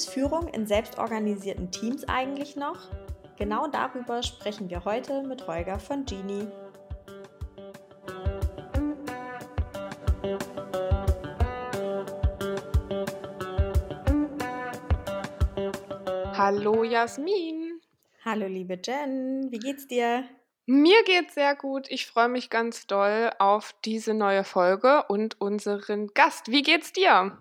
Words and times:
es 0.00 0.06
Führung 0.06 0.48
in 0.48 0.66
selbstorganisierten 0.66 1.70
Teams 1.70 2.08
eigentlich 2.08 2.56
noch? 2.56 2.88
Genau 3.36 3.66
darüber 3.66 4.22
sprechen 4.22 4.70
wir 4.70 4.84
heute 4.86 5.22
mit 5.22 5.46
Holger 5.46 5.78
von 5.78 6.06
Genie. 6.06 6.46
Hallo 16.34 16.84
Jasmin. 16.84 17.80
Hallo 18.24 18.46
liebe 18.46 18.78
Jen, 18.82 19.48
wie 19.50 19.58
geht's 19.58 19.86
dir? 19.86 20.24
Mir 20.64 21.02
geht's 21.04 21.34
sehr 21.34 21.54
gut. 21.56 21.86
Ich 21.90 22.06
freue 22.06 22.28
mich 22.28 22.48
ganz 22.48 22.86
doll 22.86 23.32
auf 23.38 23.74
diese 23.84 24.14
neue 24.14 24.44
Folge 24.44 25.04
und 25.08 25.40
unseren 25.40 26.08
Gast. 26.14 26.50
Wie 26.50 26.62
geht's 26.62 26.92
dir? 26.92 27.38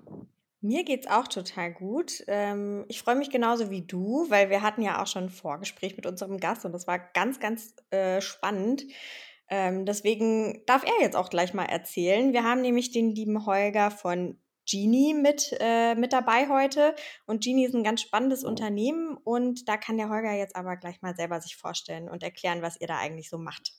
Mir 0.61 0.83
geht's 0.83 1.07
auch 1.07 1.27
total 1.27 1.71
gut. 1.71 2.23
Ähm, 2.27 2.85
ich 2.89 3.01
freue 3.01 3.15
mich 3.15 3.29
genauso 3.29 3.69
wie 3.69 3.85
du, 3.85 4.25
weil 4.29 4.49
wir 4.49 4.61
hatten 4.61 4.81
ja 4.81 5.01
auch 5.01 5.07
schon 5.07 5.25
ein 5.25 5.29
Vorgespräch 5.29 5.95
mit 5.95 6.05
unserem 6.05 6.37
Gast 6.37 6.65
und 6.65 6.73
das 6.73 6.85
war 6.85 6.99
ganz, 6.99 7.39
ganz 7.39 7.75
äh, 7.91 8.19
spannend. 8.19 8.83
Ähm, 9.49 9.85
deswegen 9.85 10.63
darf 10.65 10.83
er 10.83 11.01
jetzt 11.01 11.15
auch 11.15 11.29
gleich 11.29 11.53
mal 11.53 11.65
erzählen. 11.65 12.33
Wir 12.33 12.43
haben 12.43 12.61
nämlich 12.61 12.91
den 12.91 13.09
lieben 13.09 13.45
Holger 13.45 13.89
von 13.89 14.37
Genie 14.69 15.13
mit, 15.13 15.55
äh, 15.59 15.95
mit 15.95 16.13
dabei 16.13 16.49
heute. 16.49 16.93
Und 17.25 17.43
Genie 17.43 17.65
ist 17.65 17.73
ein 17.73 17.83
ganz 17.83 18.01
spannendes 18.01 18.43
Unternehmen 18.43 19.17
und 19.17 19.67
da 19.67 19.77
kann 19.77 19.97
der 19.97 20.09
Holger 20.09 20.33
jetzt 20.33 20.55
aber 20.55 20.75
gleich 20.75 21.01
mal 21.01 21.15
selber 21.15 21.41
sich 21.41 21.55
vorstellen 21.55 22.09
und 22.09 22.21
erklären, 22.21 22.61
was 22.61 22.79
ihr 22.79 22.87
da 22.87 22.97
eigentlich 22.97 23.29
so 23.29 23.37
macht. 23.37 23.71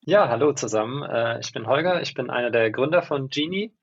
Ja, 0.00 0.28
hallo 0.28 0.54
zusammen. 0.54 1.02
Äh, 1.02 1.40
ich 1.40 1.52
bin 1.52 1.66
Holger, 1.66 2.00
ich 2.00 2.14
bin 2.14 2.30
einer 2.30 2.50
der 2.50 2.70
Gründer 2.70 3.02
von 3.02 3.28
Genie. 3.28 3.76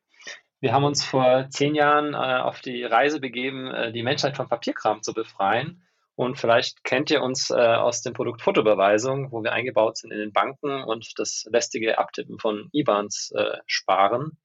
Wir 0.59 0.73
haben 0.73 0.83
uns 0.83 1.05
vor 1.05 1.47
zehn 1.49 1.75
Jahren 1.75 2.13
äh, 2.13 2.41
auf 2.41 2.61
die 2.61 2.83
Reise 2.83 3.19
begeben, 3.19 3.67
äh, 3.67 3.91
die 3.91 4.03
Menschheit 4.03 4.37
vom 4.37 4.49
Papierkram 4.49 5.01
zu 5.01 5.13
befreien. 5.13 5.83
Und 6.15 6.39
vielleicht 6.39 6.83
kennt 6.83 7.11
ihr 7.11 7.21
uns 7.21 7.51
aus 7.51 8.01
dem 8.01 8.13
Produkt 8.13 8.41
Fotoüberweisung, 8.41 9.31
wo 9.31 9.43
wir 9.43 9.51
eingebaut 9.51 9.97
sind 9.97 10.09
in 10.11 10.17
den 10.17 10.33
Banken 10.33 10.83
und 10.83 11.13
das 11.17 11.45
lästige 11.51 11.99
Abtippen 11.99 12.39
von 12.39 12.69
IBANs 12.73 13.31
sparen. 13.67 14.35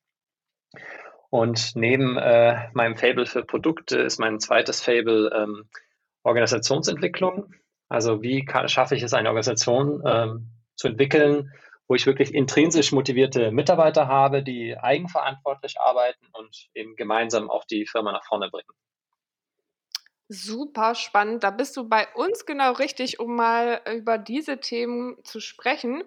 Und 1.31 1.75
neben 1.77 2.19
äh, 2.19 2.69
meinem 2.75 2.95
Fable 2.95 3.25
für 3.25 3.43
Produkte 3.43 3.99
ist 3.99 4.19
mein 4.19 4.39
zweites 4.39 4.83
Fable 4.83 5.31
ähm, 5.35 5.65
Organisationsentwicklung. 6.25 7.55
Also 7.89 8.21
wie 8.21 8.45
kann, 8.45 8.69
schaffe 8.69 8.97
ich 8.97 9.03
es, 9.03 9.15
eine 9.15 9.29
Organisation 9.29 10.03
ähm, 10.05 10.51
zu 10.77 10.89
entwickeln, 10.89 11.51
wo 11.93 11.95
ich 11.95 12.07
wirklich 12.07 12.33
intrinsisch 12.33 12.91
motivierte 12.93 13.51
Mitarbeiter 13.51 14.09
habe, 14.09 14.43
die 14.43 14.75
eigenverantwortlich 14.79 15.79
arbeiten 15.79 16.25
und 16.33 16.71
eben 16.73 16.97
gemeinsam 16.97 17.51
auch 17.51 17.67
die 17.67 17.85
Firma 17.85 18.13
nach 18.13 18.25
vorne 18.25 18.49
bringen. 18.49 18.71
Super 20.31 20.95
spannend. 20.95 21.45
Da 21.45 21.51
bist 21.51 21.77
du 21.77 21.87
bei 21.87 22.09
uns 22.15 22.47
genau 22.47 22.73
richtig, 22.73 23.21
um 23.21 23.37
mal 23.37 23.83
über 23.95 24.17
diese 24.17 24.59
Themen 24.59 25.23
zu 25.23 25.39
sprechen. 25.39 26.03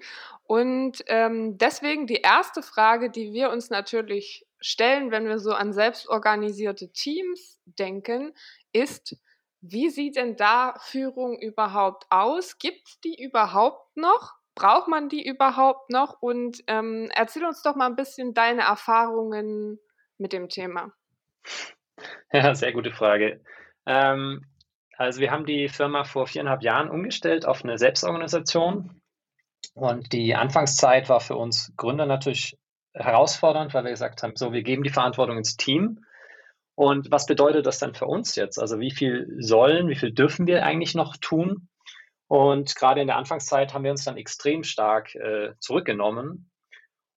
Und 0.48 1.04
ähm, 1.06 1.60
deswegen 1.60 2.08
die 2.08 2.22
erste 2.22 2.64
Frage, 2.64 3.12
die 3.12 3.32
wir 3.32 3.52
uns 3.52 3.70
natürlich 3.70 4.48
stellen, 4.60 5.12
wenn 5.12 5.28
wir 5.28 5.38
so 5.38 5.52
an 5.52 5.72
selbstorganisierte 5.72 6.92
Teams 6.94 7.60
denken, 7.66 8.34
ist, 8.74 9.18
wie 9.62 9.92
sieht 9.92 10.16
denn 10.16 10.36
da 10.36 10.74
Führung 10.80 11.38
überhaupt 11.40 12.08
aus? 12.10 12.58
Gibt 12.58 12.88
es 12.88 13.00
die 13.02 13.24
überhaupt 13.24 13.96
noch? 13.96 14.34
Braucht 14.56 14.88
man 14.88 15.10
die 15.10 15.26
überhaupt 15.28 15.90
noch? 15.90 16.22
Und 16.22 16.64
ähm, 16.68 17.10
erzähl 17.14 17.46
uns 17.46 17.62
doch 17.62 17.76
mal 17.76 17.88
ein 17.88 17.96
bisschen 17.96 18.34
deine 18.34 18.62
Erfahrungen 18.62 19.80
mit 20.18 20.34
dem 20.34 20.50
Thema. 20.50 20.92
Ja, 22.34 22.54
sehr 22.54 22.74
gute 22.74 22.92
Frage. 22.92 23.42
Ähm, 23.86 24.44
also 24.98 25.22
wir 25.22 25.32
haben 25.32 25.46
die 25.46 25.70
Firma 25.70 26.04
vor 26.04 26.28
viereinhalb 26.28 26.62
Jahren 26.62 26.90
umgestellt 26.90 27.46
auf 27.46 27.64
eine 27.64 27.78
Selbstorganisation. 27.78 29.02
Und 29.74 30.12
die 30.12 30.36
Anfangszeit 30.36 31.08
war 31.08 31.22
für 31.22 31.38
uns 31.38 31.74
Gründer 31.78 32.06
natürlich 32.06 32.58
herausfordernd, 32.94 33.74
weil 33.74 33.86
wir 33.86 33.92
gesagt 33.92 34.24
haben, 34.24 34.36
so, 34.36 34.52
wir 34.52 34.64
geben 34.64 34.84
die 34.84 34.90
Verantwortung 34.90 35.38
ins 35.38 35.56
Team. 35.56 36.04
Und 36.76 37.12
was 37.12 37.26
bedeutet 37.26 37.66
das 37.66 37.80
dann 37.80 37.94
für 37.94 38.06
uns 38.06 38.36
jetzt? 38.36 38.60
Also 38.60 38.80
wie 38.80 38.92
viel 38.92 39.34
sollen, 39.40 39.88
wie 39.88 39.96
viel 39.96 40.12
dürfen 40.12 40.48
wir 40.48 40.64
eigentlich 40.64 40.96
noch 40.96 41.16
tun? 41.18 41.70
Und 42.28 42.76
gerade 42.76 43.02
in 43.02 43.08
der 43.08 43.18
Anfangszeit 43.18 43.74
haben 43.74 43.84
wir 43.84 43.92
uns 43.92 44.04
dann 44.04 44.18
extrem 44.18 44.64
stark 44.64 45.14
äh, 45.16 45.54
zurückgenommen. 45.60 46.50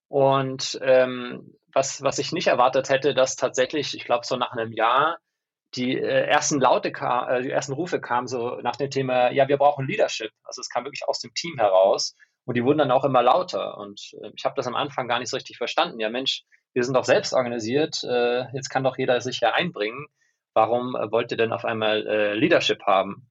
Und 0.08 0.78
ähm, 0.82 1.54
was, 1.72 2.02
was 2.02 2.18
ich 2.18 2.32
nicht 2.32 2.46
erwartet 2.48 2.88
hätte, 2.88 3.14
dass 3.14 3.36
tatsächlich, 3.36 3.94
ich 3.94 4.04
glaube, 4.04 4.26
so 4.26 4.36
nach 4.36 4.52
einem 4.52 4.72
Jahr 4.72 5.18
die 5.74 5.98
äh, 5.98 6.26
ersten 6.26 6.60
Laute 6.60 6.92
kam, 6.92 7.28
äh, 7.28 7.42
die 7.42 7.50
ersten 7.50 7.72
Rufe 7.72 8.00
kamen 8.00 8.26
so 8.26 8.56
nach 8.62 8.76
dem 8.76 8.90
Thema, 8.90 9.30
ja, 9.30 9.48
wir 9.48 9.58
brauchen 9.58 9.86
Leadership. 9.86 10.30
Also 10.44 10.60
es 10.60 10.68
kam 10.68 10.84
wirklich 10.84 11.06
aus 11.06 11.20
dem 11.20 11.34
Team 11.34 11.58
heraus. 11.58 12.14
Und 12.46 12.56
die 12.56 12.64
wurden 12.64 12.78
dann 12.78 12.90
auch 12.90 13.04
immer 13.04 13.22
lauter. 13.22 13.76
Und 13.76 14.14
äh, 14.22 14.30
ich 14.34 14.44
habe 14.44 14.54
das 14.56 14.66
am 14.66 14.74
Anfang 14.74 15.08
gar 15.08 15.18
nicht 15.18 15.28
so 15.28 15.36
richtig 15.36 15.58
verstanden. 15.58 16.00
Ja, 16.00 16.08
Mensch, 16.08 16.44
wir 16.72 16.82
sind 16.84 16.94
doch 16.94 17.04
selbst 17.04 17.34
organisiert. 17.34 18.02
Äh, 18.04 18.46
jetzt 18.54 18.70
kann 18.70 18.84
doch 18.84 18.96
jeder 18.96 19.20
sich 19.20 19.40
ja 19.40 19.52
einbringen. 19.52 20.06
Warum 20.54 20.96
äh, 20.96 21.12
wollt 21.12 21.30
ihr 21.30 21.36
denn 21.36 21.52
auf 21.52 21.64
einmal 21.66 22.34
Leadership 22.34 22.82
haben? 22.84 23.27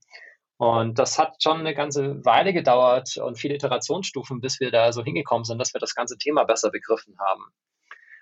Und 0.57 0.97
das 0.97 1.19
hat 1.19 1.41
schon 1.41 1.59
eine 1.59 1.75
ganze 1.75 2.25
Weile 2.25 2.51
gedauert 2.51 3.17
und 3.17 3.37
viele 3.37 3.55
Iterationsstufen, 3.55 4.41
bis 4.41 4.59
wir 4.59 4.71
da 4.71 4.91
so 4.91 5.03
hingekommen 5.03 5.43
sind, 5.43 5.59
dass 5.59 5.73
wir 5.73 5.79
das 5.79 5.93
ganze 5.93 6.17
Thema 6.17 6.45
besser 6.45 6.71
begriffen 6.71 7.15
haben. 7.19 7.43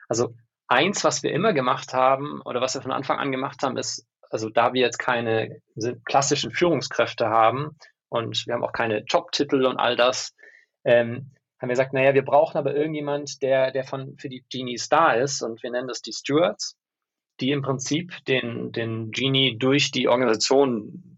Also 0.10 0.36
eins, 0.68 1.04
was 1.04 1.24
wir 1.24 1.32
immer 1.32 1.54
gemacht 1.54 1.94
haben 1.94 2.42
oder 2.42 2.60
was 2.60 2.76
wir 2.76 2.82
von 2.82 2.92
Anfang 2.92 3.20
an 3.20 3.32
gemacht 3.32 3.64
haben, 3.64 3.78
ist, 3.78 4.06
also 4.30 4.50
da 4.50 4.74
wir 4.74 4.82
jetzt 4.82 4.98
keine 4.98 5.62
klassischen 6.04 6.52
Führungskräfte 6.52 7.30
haben 7.30 7.78
und 8.10 8.46
wir 8.46 8.54
haben 8.54 8.64
auch 8.64 8.74
keine 8.74 9.04
Jobtitel 9.08 9.66
und 9.66 9.78
all 9.78 9.96
das, 9.96 10.36
ähm, 10.84 11.32
haben 11.60 11.70
wir 11.70 11.74
gesagt, 11.74 11.94
naja, 11.94 12.14
wir 12.14 12.26
brauchen 12.26 12.58
aber 12.58 12.76
irgendjemand, 12.76 13.42
der, 13.42 13.72
der 13.72 13.86
von, 13.86 14.18
für 14.18 14.28
die 14.28 14.44
Genies 14.50 14.90
da 14.90 15.14
ist 15.14 15.42
und 15.42 15.64
wir 15.64 15.72
nennen 15.72 15.88
das 15.88 16.02
die 16.02 16.12
Stewards, 16.12 16.76
die 17.40 17.52
im 17.52 17.62
Prinzip 17.62 18.14
den, 18.26 18.72
den 18.72 19.12
Genie 19.12 19.58
durch 19.58 19.92
die 19.92 20.08
Organisation, 20.08 21.15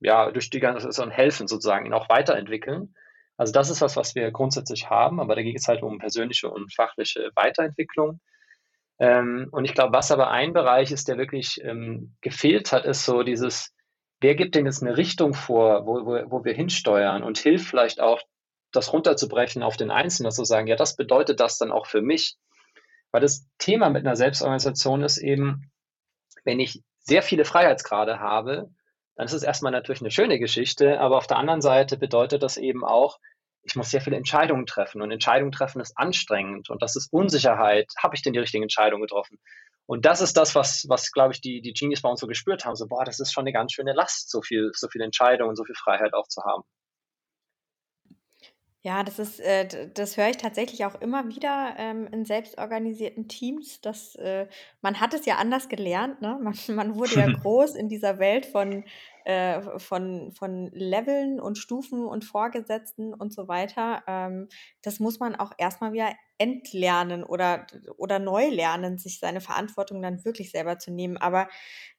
ja, 0.00 0.30
durch 0.30 0.50
die 0.50 0.60
ganze 0.60 0.78
Organisation 0.78 1.10
helfen 1.10 1.46
sozusagen, 1.46 1.86
ihn 1.86 1.92
auch 1.92 2.08
weiterentwickeln. 2.08 2.94
Also 3.36 3.52
das 3.52 3.70
ist 3.70 3.80
was, 3.80 3.96
was 3.96 4.14
wir 4.14 4.30
grundsätzlich 4.30 4.90
haben, 4.90 5.20
aber 5.20 5.34
da 5.34 5.42
geht 5.42 5.58
es 5.58 5.68
halt 5.68 5.82
um 5.82 5.98
persönliche 5.98 6.50
und 6.50 6.74
fachliche 6.74 7.30
Weiterentwicklung. 7.34 8.20
Ähm, 8.98 9.48
und 9.50 9.64
ich 9.64 9.74
glaube, 9.74 9.94
was 9.94 10.12
aber 10.12 10.30
ein 10.30 10.52
Bereich 10.52 10.92
ist, 10.92 11.08
der 11.08 11.16
wirklich 11.16 11.62
ähm, 11.64 12.16
gefehlt 12.20 12.72
hat, 12.72 12.84
ist 12.84 13.04
so 13.04 13.22
dieses, 13.22 13.74
wer 14.20 14.34
gibt 14.34 14.54
denn 14.54 14.66
jetzt 14.66 14.82
eine 14.82 14.96
Richtung 14.96 15.32
vor, 15.32 15.86
wo, 15.86 16.04
wo, 16.04 16.30
wo 16.30 16.44
wir 16.44 16.52
hinsteuern 16.52 17.22
und 17.22 17.38
hilft 17.38 17.66
vielleicht 17.66 18.00
auch 18.00 18.20
das 18.72 18.92
runterzubrechen 18.92 19.62
auf 19.62 19.76
den 19.76 19.90
Einzelnen, 19.90 20.32
zu 20.32 20.44
sagen, 20.44 20.66
ja, 20.66 20.76
das 20.76 20.96
bedeutet 20.96 21.40
das 21.40 21.58
dann 21.58 21.72
auch 21.72 21.86
für 21.86 22.02
mich. 22.02 22.36
Weil 23.10 23.22
das 23.22 23.48
Thema 23.58 23.90
mit 23.90 24.06
einer 24.06 24.16
Selbstorganisation 24.16 25.02
ist 25.02 25.18
eben, 25.18 25.72
wenn 26.44 26.60
ich 26.60 26.82
sehr 27.00 27.22
viele 27.22 27.44
Freiheitsgrade 27.44 28.20
habe, 28.20 28.70
dann 29.20 29.26
ist 29.26 29.34
es 29.34 29.42
erstmal 29.42 29.70
natürlich 29.70 30.00
eine 30.00 30.10
schöne 30.10 30.38
Geschichte, 30.38 30.98
aber 30.98 31.18
auf 31.18 31.26
der 31.26 31.36
anderen 31.36 31.60
Seite 31.60 31.98
bedeutet 31.98 32.42
das 32.42 32.56
eben 32.56 32.86
auch, 32.86 33.18
ich 33.60 33.76
muss 33.76 33.90
sehr 33.90 34.00
viele 34.00 34.16
Entscheidungen 34.16 34.64
treffen 34.64 35.02
und 35.02 35.10
Entscheidungen 35.10 35.52
treffen 35.52 35.82
ist 35.82 35.92
anstrengend 35.98 36.70
und 36.70 36.80
das 36.80 36.96
ist 36.96 37.12
Unsicherheit. 37.12 37.92
Habe 38.02 38.16
ich 38.16 38.22
denn 38.22 38.32
die 38.32 38.38
richtigen 38.38 38.62
Entscheidungen 38.62 39.02
getroffen? 39.02 39.38
Und 39.84 40.06
das 40.06 40.22
ist 40.22 40.38
das, 40.38 40.54
was, 40.54 40.86
was 40.88 41.12
glaube 41.12 41.34
ich, 41.34 41.42
die, 41.42 41.60
die 41.60 41.74
Genies 41.74 42.00
bei 42.00 42.08
uns 42.08 42.20
so 42.20 42.26
gespürt 42.26 42.64
haben. 42.64 42.76
So, 42.76 42.86
boah, 42.86 43.04
das 43.04 43.20
ist 43.20 43.30
schon 43.30 43.42
eine 43.42 43.52
ganz 43.52 43.74
schöne 43.74 43.92
Last, 43.92 44.30
so 44.30 44.40
viel, 44.40 44.70
so 44.72 44.88
viele 44.88 45.04
Entscheidungen, 45.04 45.54
so 45.54 45.64
viel 45.64 45.74
Freiheit 45.74 46.14
auch 46.14 46.26
zu 46.26 46.42
haben. 46.42 46.62
Ja, 48.82 49.02
das 49.02 49.18
ist, 49.18 49.40
äh, 49.40 49.90
das 49.92 50.16
höre 50.16 50.30
ich 50.30 50.38
tatsächlich 50.38 50.86
auch 50.86 50.98
immer 51.02 51.28
wieder 51.28 51.74
ähm, 51.76 52.08
in 52.12 52.24
selbstorganisierten 52.24 53.28
Teams, 53.28 53.82
dass 53.82 54.14
äh, 54.14 54.46
man 54.80 55.00
hat 55.00 55.12
es 55.12 55.26
ja 55.26 55.36
anders 55.36 55.68
gelernt, 55.68 56.22
ne? 56.22 56.38
Man, 56.40 56.54
man 56.68 56.94
wurde 56.94 57.16
ja 57.16 57.26
groß 57.42 57.74
in 57.74 57.90
dieser 57.90 58.18
Welt 58.18 58.46
von 58.46 58.84
äh, 59.24 59.78
von, 59.78 60.32
von 60.32 60.70
Leveln 60.72 61.40
und 61.40 61.58
Stufen 61.58 62.06
und 62.06 62.24
Vorgesetzten 62.24 63.12
und 63.12 63.34
so 63.34 63.48
weiter. 63.48 64.02
Ähm, 64.06 64.48
das 64.82 64.98
muss 64.98 65.20
man 65.20 65.36
auch 65.36 65.52
erstmal 65.58 65.92
wieder 65.92 66.14
entlernen 66.40 67.22
oder, 67.22 67.66
oder 67.98 68.18
neu 68.18 68.48
lernen, 68.48 68.96
sich 68.96 69.18
seine 69.18 69.42
Verantwortung 69.42 70.00
dann 70.00 70.24
wirklich 70.24 70.50
selber 70.50 70.78
zu 70.78 70.90
nehmen. 70.90 71.18
Aber 71.18 71.48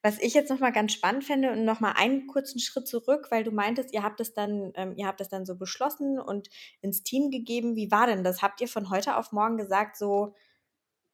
was 0.02 0.18
ich 0.18 0.34
jetzt 0.34 0.50
nochmal 0.50 0.72
ganz 0.72 0.92
spannend 0.92 1.22
finde 1.22 1.52
und 1.52 1.64
nochmal 1.64 1.94
einen 1.96 2.26
kurzen 2.26 2.58
Schritt 2.58 2.88
zurück, 2.88 3.28
weil 3.30 3.44
du 3.44 3.52
meintest, 3.52 3.94
ihr 3.94 4.02
habt 4.02 4.20
es 4.20 4.34
dann, 4.34 4.72
ähm, 4.74 4.94
ihr 4.96 5.06
habt 5.06 5.20
es 5.20 5.28
dann 5.28 5.46
so 5.46 5.56
beschlossen 5.56 6.18
und 6.18 6.48
ins 6.80 7.04
Team 7.04 7.30
gegeben. 7.30 7.76
Wie 7.76 7.92
war 7.92 8.08
denn 8.08 8.24
das? 8.24 8.42
Habt 8.42 8.60
ihr 8.60 8.66
von 8.66 8.90
heute 8.90 9.16
auf 9.16 9.30
morgen 9.30 9.56
gesagt, 9.56 9.96
so, 9.96 10.34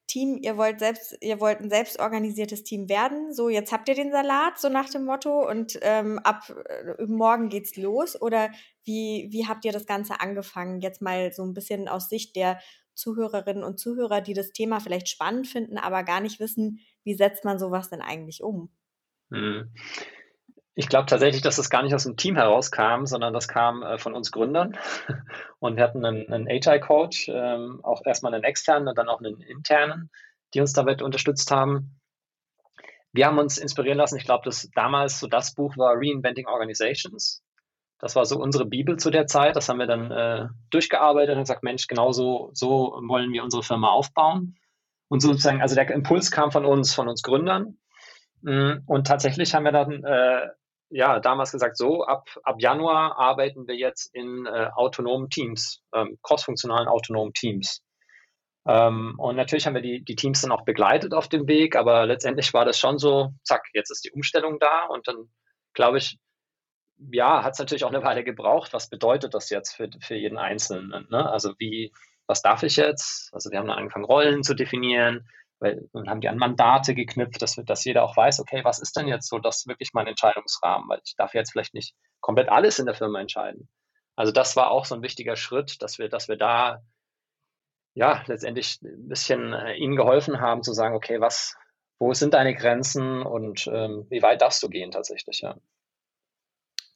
Team, 0.06 0.38
ihr 0.40 0.56
wollt 0.56 0.78
selbst, 0.78 1.18
ihr 1.20 1.38
wollt 1.38 1.60
ein 1.60 1.68
selbstorganisiertes 1.68 2.64
Team 2.64 2.88
werden. 2.88 3.34
So, 3.34 3.50
jetzt 3.50 3.72
habt 3.72 3.90
ihr 3.90 3.94
den 3.94 4.10
Salat, 4.10 4.58
so 4.58 4.70
nach 4.70 4.88
dem 4.88 5.04
Motto, 5.04 5.46
und 5.46 5.78
ähm, 5.82 6.18
ab 6.20 6.50
äh, 6.66 7.04
morgen 7.04 7.50
geht's 7.50 7.76
los. 7.76 8.18
Oder 8.20 8.50
wie, 8.84 9.28
wie 9.30 9.46
habt 9.46 9.66
ihr 9.66 9.72
das 9.72 9.84
Ganze 9.84 10.18
angefangen? 10.20 10.80
Jetzt 10.80 11.02
mal 11.02 11.30
so 11.34 11.44
ein 11.44 11.52
bisschen 11.52 11.88
aus 11.88 12.08
Sicht 12.08 12.36
der 12.36 12.58
Zuhörerinnen 12.98 13.64
und 13.64 13.78
Zuhörer, 13.78 14.20
die 14.20 14.34
das 14.34 14.52
Thema 14.52 14.80
vielleicht 14.80 15.08
spannend 15.08 15.46
finden, 15.46 15.78
aber 15.78 16.02
gar 16.02 16.20
nicht 16.20 16.40
wissen, 16.40 16.80
wie 17.04 17.14
setzt 17.14 17.44
man 17.44 17.58
sowas 17.58 17.88
denn 17.88 18.02
eigentlich 18.02 18.42
um? 18.42 18.70
Hm. 19.30 19.72
Ich 20.74 20.88
glaube 20.88 21.06
tatsächlich, 21.06 21.42
dass 21.42 21.56
das 21.56 21.70
gar 21.70 21.82
nicht 21.82 21.94
aus 21.94 22.04
dem 22.04 22.16
Team 22.16 22.36
herauskam, 22.36 23.04
sondern 23.04 23.32
das 23.34 23.48
kam 23.48 23.82
äh, 23.82 23.98
von 23.98 24.14
uns 24.14 24.30
Gründern. 24.30 24.76
Und 25.58 25.76
wir 25.76 25.82
hatten 25.82 26.04
einen, 26.04 26.32
einen 26.32 26.48
Agile-Coach, 26.48 27.30
ähm, 27.34 27.80
auch 27.82 28.02
erstmal 28.04 28.32
einen 28.32 28.44
externen 28.44 28.86
und 28.86 28.96
dann 28.96 29.08
auch 29.08 29.18
einen 29.18 29.40
internen, 29.40 30.08
die 30.54 30.60
uns 30.60 30.72
damit 30.74 31.02
unterstützt 31.02 31.50
haben. 31.50 31.98
Wir 33.12 33.26
haben 33.26 33.38
uns 33.38 33.58
inspirieren 33.58 33.98
lassen. 33.98 34.18
Ich 34.18 34.24
glaube, 34.24 34.44
dass 34.44 34.70
damals 34.72 35.18
so 35.18 35.26
das 35.26 35.52
Buch 35.52 35.76
war 35.76 35.94
Reinventing 35.96 36.46
Organizations. 36.46 37.42
Das 37.98 38.14
war 38.14 38.24
so 38.24 38.38
unsere 38.38 38.64
Bibel 38.64 38.96
zu 38.96 39.10
der 39.10 39.26
Zeit. 39.26 39.56
Das 39.56 39.68
haben 39.68 39.78
wir 39.78 39.86
dann 39.86 40.10
äh, 40.10 40.48
durchgearbeitet 40.70 41.34
und 41.34 41.42
gesagt, 41.42 41.62
Mensch, 41.62 41.86
genau 41.86 42.12
so, 42.12 42.50
so 42.52 43.00
wollen 43.06 43.32
wir 43.32 43.42
unsere 43.42 43.62
Firma 43.62 43.88
aufbauen. 43.88 44.56
Und 45.08 45.20
sozusagen, 45.20 45.60
also 45.60 45.74
der 45.74 45.90
Impuls 45.90 46.30
kam 46.30 46.52
von 46.52 46.64
uns, 46.64 46.94
von 46.94 47.08
uns 47.08 47.22
Gründern. 47.22 47.78
Mm, 48.42 48.78
und 48.86 49.06
tatsächlich 49.06 49.54
haben 49.54 49.64
wir 49.64 49.72
dann 49.72 50.04
äh, 50.04 50.48
ja 50.90 51.18
damals 51.18 51.50
gesagt, 51.50 51.76
so 51.76 52.04
ab, 52.04 52.28
ab 52.44 52.56
Januar 52.60 53.18
arbeiten 53.18 53.66
wir 53.66 53.74
jetzt 53.74 54.14
in 54.14 54.46
äh, 54.46 54.70
autonomen 54.74 55.28
Teams, 55.28 55.82
ähm, 55.92 56.18
crossfunktionalen 56.22 56.88
autonomen 56.88 57.32
Teams. 57.32 57.82
Ähm, 58.66 59.14
und 59.18 59.36
natürlich 59.36 59.66
haben 59.66 59.74
wir 59.74 59.82
die, 59.82 60.04
die 60.04 60.14
Teams 60.14 60.42
dann 60.42 60.52
auch 60.52 60.64
begleitet 60.64 61.14
auf 61.14 61.28
dem 61.28 61.48
Weg, 61.48 61.74
aber 61.74 62.06
letztendlich 62.06 62.52
war 62.54 62.64
das 62.64 62.78
schon 62.78 62.98
so, 62.98 63.32
zack, 63.42 63.64
jetzt 63.72 63.90
ist 63.90 64.04
die 64.04 64.12
Umstellung 64.12 64.58
da 64.58 64.84
und 64.84 65.08
dann 65.08 65.30
glaube 65.72 65.98
ich, 65.98 66.18
ja, 67.10 67.44
hat 67.44 67.52
es 67.52 67.58
natürlich 67.58 67.84
auch 67.84 67.92
eine 67.92 68.02
Weile 68.02 68.24
gebraucht. 68.24 68.72
Was 68.72 68.90
bedeutet 68.90 69.34
das 69.34 69.50
jetzt 69.50 69.74
für, 69.74 69.88
für 70.00 70.14
jeden 70.14 70.38
Einzelnen? 70.38 71.06
Ne? 71.10 71.30
Also 71.30 71.54
wie, 71.58 71.92
was 72.26 72.42
darf 72.42 72.62
ich 72.62 72.76
jetzt? 72.76 73.32
Also 73.32 73.50
wir 73.50 73.58
haben 73.58 73.68
dann 73.68 73.78
angefangen, 73.78 74.04
Rollen 74.04 74.42
zu 74.42 74.54
definieren, 74.54 75.28
weil 75.60 75.88
dann 75.92 76.08
haben 76.08 76.20
die 76.20 76.28
an 76.28 76.38
Mandate 76.38 76.94
geknüpft, 76.94 77.40
dass, 77.42 77.56
dass 77.56 77.84
jeder 77.84 78.04
auch 78.04 78.16
weiß, 78.16 78.40
okay, 78.40 78.64
was 78.64 78.78
ist 78.78 78.96
denn 78.96 79.08
jetzt 79.08 79.28
so 79.28 79.38
das 79.38 79.66
wirklich 79.66 79.90
mein 79.92 80.06
Entscheidungsrahmen? 80.06 80.88
Weil 80.88 81.00
ich 81.04 81.16
darf 81.16 81.34
jetzt 81.34 81.52
vielleicht 81.52 81.74
nicht 81.74 81.94
komplett 82.20 82.48
alles 82.48 82.78
in 82.78 82.86
der 82.86 82.94
Firma 82.94 83.20
entscheiden. 83.20 83.68
Also 84.16 84.32
das 84.32 84.56
war 84.56 84.70
auch 84.70 84.84
so 84.84 84.94
ein 84.94 85.02
wichtiger 85.02 85.36
Schritt, 85.36 85.80
dass 85.82 85.98
wir, 85.98 86.08
dass 86.08 86.28
wir 86.28 86.36
da 86.36 86.82
ja 87.94 88.22
letztendlich 88.26 88.80
ein 88.82 89.08
bisschen 89.08 89.52
äh, 89.52 89.74
ihnen 89.74 89.96
geholfen 89.96 90.40
haben 90.40 90.62
zu 90.62 90.72
sagen, 90.72 90.94
okay, 90.94 91.20
was, 91.20 91.56
wo 91.98 92.12
sind 92.14 92.34
deine 92.34 92.54
Grenzen 92.54 93.22
und 93.22 93.68
ähm, 93.72 94.06
wie 94.10 94.22
weit 94.22 94.42
darfst 94.42 94.62
du 94.62 94.68
gehen 94.68 94.90
tatsächlich, 94.90 95.40
ja. 95.40 95.56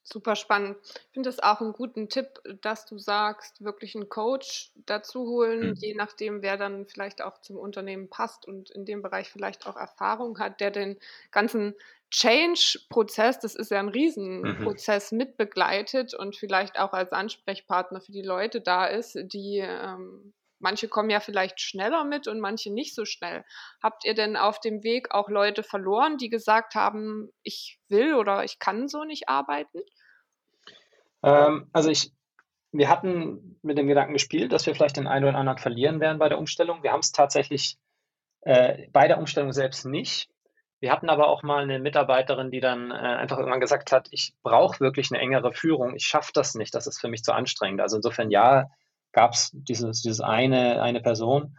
Super 0.05 0.35
spannend. 0.35 0.77
Ich 0.83 1.13
finde 1.13 1.29
es 1.29 1.39
auch 1.39 1.61
einen 1.61 1.73
guten 1.73 2.09
Tipp, 2.09 2.41
dass 2.61 2.87
du 2.87 2.99
sagst, 2.99 3.63
wirklich 3.63 3.95
einen 3.95 4.09
Coach 4.09 4.73
dazu 4.87 5.27
holen, 5.27 5.71
mhm. 5.71 5.75
je 5.75 5.95
nachdem, 5.95 6.43
wer 6.43 6.57
dann 6.57 6.87
vielleicht 6.87 7.23
auch 7.23 7.39
zum 7.39 7.57
Unternehmen 7.57 8.09
passt 8.11 8.47
und 8.47 8.71
in 8.71 8.85
dem 8.85 9.01
Bereich 9.01 9.31
vielleicht 9.31 9.67
auch 9.67 9.77
Erfahrung 9.77 10.41
hat, 10.41 10.61
der 10.61 10.73
den 10.73 10.99
ganzen 11.31 11.75
Change-Prozess, 12.11 13.39
das 13.39 13.55
ist 13.55 13.71
ja 13.71 13.79
ein 13.79 13.87
mhm. 13.87 13.93
Riesenprozess, 13.93 15.13
mhm. 15.13 15.19
mitbegleitet 15.19 16.15
und 16.15 16.37
vielleicht 16.37 16.79
auch 16.79 16.93
als 16.93 17.13
Ansprechpartner 17.13 18.01
für 18.01 18.13
die 18.13 18.23
Leute 18.23 18.61
da 18.61 18.87
ist, 18.87 19.17
die 19.33 19.59
ähm, 19.59 20.35
manche 20.63 20.89
kommen 20.89 21.11
ja 21.11 21.21
vielleicht 21.21 21.61
schneller 21.61 22.05
mit 22.05 22.29
und 22.29 22.41
manche 22.41 22.73
nicht 22.73 22.95
so 22.95 23.05
schnell. 23.05 23.45
Habt 23.83 24.05
ihr 24.05 24.15
denn 24.15 24.37
auf 24.37 24.61
dem 24.61 24.83
Weg 24.83 25.13
auch 25.13 25.29
Leute 25.29 25.63
verloren, 25.63 26.17
die 26.17 26.31
gesagt 26.31 26.75
haben, 26.75 27.31
ich 27.43 27.79
will 27.89 28.15
oder 28.15 28.45
ich 28.45 28.59
kann 28.59 28.89
so 28.89 29.05
nicht 29.05 29.29
arbeiten? 29.29 29.81
Ähm, 31.23 31.69
also 31.73 31.91
ich, 31.91 32.13
wir 32.71 32.89
hatten 32.89 33.59
mit 33.63 33.77
dem 33.77 33.89
Gedanken 33.89 34.15
gespielt, 34.15 34.53
dass 34.53 34.67
wir 34.67 34.75
vielleicht 34.75 34.97
den 34.97 35.07
einen 35.07 35.27
oder 35.27 35.39
anderen 35.39 35.59
verlieren 35.59 36.01
werden 36.01 36.19
bei 36.19 36.29
der 36.29 36.39
Umstellung. 36.39 36.83
Wir 36.83 36.93
haben 36.93 37.01
es 37.01 37.13
tatsächlich 37.13 37.77
äh, 38.43 38.89
bei 38.93 39.09
der 39.09 39.19
Umstellung 39.19 39.53
selbst 39.53 39.85
nicht. 39.85 40.29
Wir 40.81 40.91
hatten 40.91 41.11
aber 41.11 41.29
auch 41.29 41.45
mal 41.45 41.63
eine 41.63 41.79
Mitarbeiterin, 41.79 42.51
die 42.51 42.59
dann 42.59 42.91
äh, 42.91 42.95
einfach 42.95 43.39
irgendwann 43.39 43.61
gesagt 43.61 43.93
hat, 43.93 44.09
ich 44.11 44.35
brauche 44.43 44.81
wirklich 44.81 45.13
eine 45.13 45.21
engere 45.21 45.53
Führung, 45.53 45.95
ich 45.95 46.07
schaffe 46.07 46.33
das 46.35 46.57
nicht, 46.57 46.75
das 46.75 46.89
ist 46.89 47.01
für 47.01 47.07
mich 47.07 47.23
zu 47.23 47.33
anstrengend. 47.33 47.81
Also 47.81 47.97
insofern 47.97 48.33
ja, 48.33 48.69
gab 49.13 49.33
es 49.33 49.51
dieses, 49.53 50.03
dieses 50.03 50.21
eine, 50.21 50.83
eine 50.83 51.01
Person. 51.01 51.59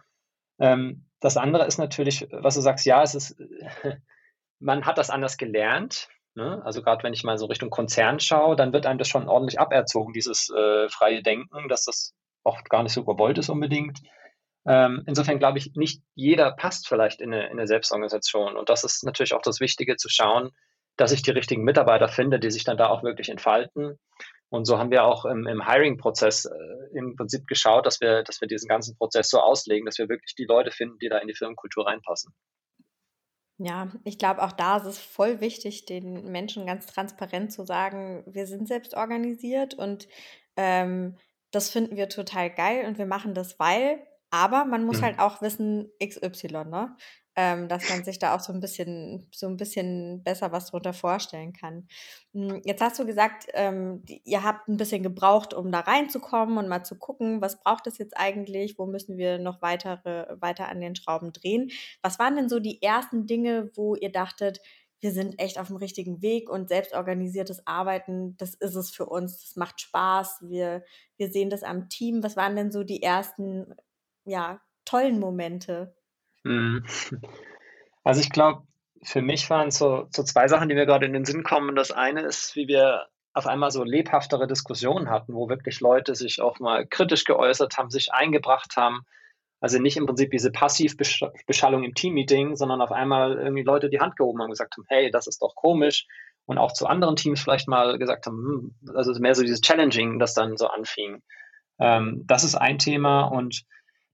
Ähm, 0.58 1.06
das 1.20 1.36
andere 1.36 1.66
ist 1.66 1.78
natürlich, 1.78 2.26
was 2.30 2.54
du 2.54 2.60
sagst, 2.60 2.84
ja, 2.86 3.02
es 3.02 3.14
ist, 3.14 3.36
man 4.58 4.84
hat 4.84 4.98
das 4.98 5.10
anders 5.10 5.36
gelernt. 5.36 6.08
Ne? 6.34 6.60
Also 6.64 6.82
gerade 6.82 7.02
wenn 7.02 7.12
ich 7.12 7.24
mal 7.24 7.38
so 7.38 7.46
Richtung 7.46 7.70
Konzern 7.70 8.20
schaue, 8.20 8.56
dann 8.56 8.72
wird 8.72 8.86
einem 8.86 8.98
das 8.98 9.08
schon 9.08 9.28
ordentlich 9.28 9.60
aberzogen, 9.60 10.12
dieses 10.12 10.50
äh, 10.50 10.88
freie 10.88 11.22
Denken, 11.22 11.68
dass 11.68 11.84
das 11.84 12.14
oft 12.42 12.68
gar 12.68 12.82
nicht 12.82 12.92
so 12.92 13.04
gewollt 13.04 13.38
ist 13.38 13.48
unbedingt. 13.48 14.00
Ähm, 14.66 15.02
insofern 15.06 15.38
glaube 15.38 15.58
ich, 15.58 15.72
nicht 15.74 16.02
jeder 16.14 16.52
passt 16.52 16.88
vielleicht 16.88 17.20
in 17.20 17.32
eine, 17.32 17.46
in 17.46 17.52
eine 17.52 17.66
Selbstorganisation. 17.66 18.56
Und 18.56 18.68
das 18.68 18.82
ist 18.84 19.04
natürlich 19.04 19.34
auch 19.34 19.42
das 19.42 19.60
Wichtige 19.60 19.96
zu 19.96 20.08
schauen, 20.08 20.50
dass 20.96 21.12
ich 21.12 21.22
die 21.22 21.30
richtigen 21.30 21.64
Mitarbeiter 21.64 22.08
finde, 22.08 22.38
die 22.38 22.50
sich 22.50 22.64
dann 22.64 22.76
da 22.76 22.88
auch 22.88 23.02
wirklich 23.02 23.28
entfalten. 23.28 23.98
Und 24.50 24.66
so 24.66 24.78
haben 24.78 24.90
wir 24.90 25.04
auch 25.04 25.24
im, 25.24 25.46
im 25.46 25.66
Hiring-Prozess 25.66 26.44
äh, 26.44 26.98
im 26.98 27.16
Prinzip 27.16 27.46
geschaut, 27.46 27.86
dass 27.86 28.00
wir, 28.00 28.22
dass 28.22 28.40
wir 28.40 28.48
diesen 28.48 28.68
ganzen 28.68 28.96
Prozess 28.96 29.28
so 29.28 29.40
auslegen, 29.40 29.86
dass 29.86 29.98
wir 29.98 30.08
wirklich 30.08 30.34
die 30.36 30.44
Leute 30.44 30.70
finden, 30.70 30.98
die 30.98 31.08
da 31.08 31.18
in 31.18 31.28
die 31.28 31.34
Firmenkultur 31.34 31.86
reinpassen. 31.86 32.32
Ja, 33.58 33.92
ich 34.04 34.18
glaube, 34.18 34.42
auch 34.42 34.52
da 34.52 34.78
ist 34.78 34.86
es 34.86 34.98
voll 34.98 35.40
wichtig, 35.40 35.86
den 35.86 36.30
Menschen 36.32 36.66
ganz 36.66 36.86
transparent 36.86 37.52
zu 37.52 37.64
sagen, 37.64 38.24
wir 38.26 38.46
sind 38.46 38.66
selbst 38.66 38.94
organisiert 38.94 39.74
und 39.74 40.08
ähm, 40.56 41.16
das 41.52 41.70
finden 41.70 41.96
wir 41.96 42.08
total 42.08 42.50
geil 42.50 42.84
und 42.84 42.98
wir 42.98 43.06
machen 43.06 43.32
das, 43.32 43.60
weil, 43.60 44.04
aber 44.34 44.64
man 44.64 44.84
muss 44.84 44.98
mhm. 44.98 45.04
halt 45.04 45.18
auch 45.20 45.42
wissen, 45.42 45.92
XY, 46.02 46.64
ne? 46.64 46.96
ähm, 47.36 47.68
dass 47.68 47.88
man 47.88 48.02
sich 48.02 48.18
da 48.18 48.34
auch 48.34 48.40
so 48.40 48.52
ein 48.52 48.58
bisschen, 48.58 49.28
so 49.32 49.46
ein 49.46 49.56
bisschen 49.56 50.24
besser 50.24 50.50
was 50.50 50.66
drunter 50.66 50.92
vorstellen 50.92 51.52
kann. 51.52 51.86
Hm, 52.32 52.60
jetzt 52.64 52.82
hast 52.82 52.98
du 52.98 53.06
gesagt, 53.06 53.46
ähm, 53.54 54.02
ihr 54.24 54.42
habt 54.42 54.68
ein 54.68 54.76
bisschen 54.76 55.04
gebraucht, 55.04 55.54
um 55.54 55.70
da 55.70 55.80
reinzukommen 55.80 56.58
und 56.58 56.66
mal 56.68 56.84
zu 56.84 56.98
gucken, 56.98 57.40
was 57.40 57.60
braucht 57.60 57.86
es 57.86 57.96
jetzt 57.98 58.16
eigentlich, 58.16 58.76
wo 58.76 58.86
müssen 58.86 59.18
wir 59.18 59.38
noch 59.38 59.62
weitere, 59.62 60.26
weiter 60.40 60.68
an 60.68 60.80
den 60.80 60.96
Schrauben 60.96 61.32
drehen. 61.32 61.70
Was 62.02 62.18
waren 62.18 62.34
denn 62.34 62.48
so 62.48 62.58
die 62.58 62.82
ersten 62.82 63.28
Dinge, 63.28 63.70
wo 63.76 63.94
ihr 63.94 64.10
dachtet, 64.10 64.60
wir 65.04 65.12
sind 65.12 65.38
echt 65.38 65.58
auf 65.58 65.66
dem 65.66 65.76
richtigen 65.76 66.22
Weg 66.22 66.48
und 66.48 66.70
selbstorganisiertes 66.70 67.66
Arbeiten, 67.66 68.36
das 68.38 68.54
ist 68.54 68.74
es 68.74 68.90
für 68.90 69.04
uns, 69.04 69.38
das 69.42 69.54
macht 69.54 69.82
Spaß, 69.82 70.38
wir, 70.48 70.82
wir 71.18 71.30
sehen 71.30 71.50
das 71.50 71.62
am 71.62 71.90
Team. 71.90 72.22
Was 72.22 72.36
waren 72.36 72.56
denn 72.56 72.72
so 72.72 72.84
die 72.84 73.02
ersten, 73.02 73.74
ja, 74.24 74.60
tollen 74.84 75.18
Momente? 75.18 75.94
Mhm. 76.44 76.84
Also 78.02 78.20
ich 78.20 78.30
glaube, 78.30 78.66
für 79.02 79.22
mich 79.22 79.48
waren 79.50 79.70
so, 79.70 80.06
so 80.10 80.22
zwei 80.22 80.48
Sachen, 80.48 80.68
die 80.68 80.74
mir 80.74 80.86
gerade 80.86 81.06
in 81.06 81.12
den 81.12 81.24
Sinn 81.24 81.42
kommen. 81.42 81.76
Das 81.76 81.90
eine 81.90 82.22
ist, 82.22 82.56
wie 82.56 82.68
wir 82.68 83.06
auf 83.32 83.46
einmal 83.46 83.70
so 83.70 83.82
lebhaftere 83.82 84.46
Diskussionen 84.46 85.10
hatten, 85.10 85.34
wo 85.34 85.48
wirklich 85.48 85.80
Leute 85.80 86.14
sich 86.14 86.40
auch 86.40 86.60
mal 86.60 86.86
kritisch 86.86 87.24
geäußert 87.24 87.76
haben, 87.76 87.90
sich 87.90 88.12
eingebracht 88.12 88.76
haben. 88.76 89.02
Also 89.60 89.78
nicht 89.78 89.96
im 89.96 90.06
Prinzip 90.06 90.30
diese 90.30 90.52
Passivbeschallung 90.52 91.84
im 91.84 91.94
Teammeeting, 91.94 92.54
sondern 92.54 92.80
auf 92.80 92.92
einmal 92.92 93.38
irgendwie 93.38 93.62
Leute 93.62 93.88
die 93.88 94.00
Hand 94.00 94.16
gehoben 94.16 94.38
haben 94.38 94.46
und 94.46 94.52
gesagt 94.52 94.76
haben, 94.76 94.84
hey, 94.88 95.10
das 95.10 95.26
ist 95.26 95.42
doch 95.42 95.54
komisch. 95.54 96.06
Und 96.46 96.58
auch 96.58 96.72
zu 96.72 96.86
anderen 96.86 97.16
Teams 97.16 97.40
vielleicht 97.40 97.66
mal 97.66 97.98
gesagt 97.98 98.26
haben, 98.26 98.36
hm, 98.82 98.94
also 98.94 99.18
mehr 99.18 99.34
so 99.34 99.42
dieses 99.42 99.62
Challenging, 99.62 100.18
das 100.18 100.34
dann 100.34 100.56
so 100.56 100.68
anfing. 100.68 101.22
Ähm, 101.78 102.22
das 102.26 102.44
ist 102.44 102.54
ein 102.54 102.78
Thema 102.78 103.22
und 103.22 103.64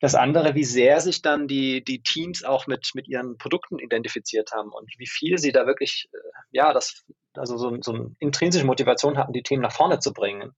das 0.00 0.14
andere, 0.14 0.54
wie 0.54 0.64
sehr 0.64 1.00
sich 1.00 1.20
dann 1.20 1.46
die, 1.46 1.84
die 1.84 2.02
Teams 2.02 2.42
auch 2.42 2.66
mit, 2.66 2.90
mit 2.94 3.06
ihren 3.06 3.36
Produkten 3.36 3.78
identifiziert 3.78 4.50
haben 4.52 4.70
und 4.72 4.90
wie 4.98 5.06
viel 5.06 5.38
sie 5.38 5.52
da 5.52 5.66
wirklich, 5.66 6.08
äh, 6.12 6.18
ja, 6.50 6.72
das, 6.72 7.04
also 7.34 7.58
so, 7.58 7.76
so 7.82 7.92
eine 7.92 8.16
intrinsische 8.18 8.66
Motivation 8.66 9.18
hatten, 9.18 9.34
die 9.34 9.42
Themen 9.42 9.62
nach 9.62 9.72
vorne 9.72 9.98
zu 9.98 10.12
bringen. 10.12 10.52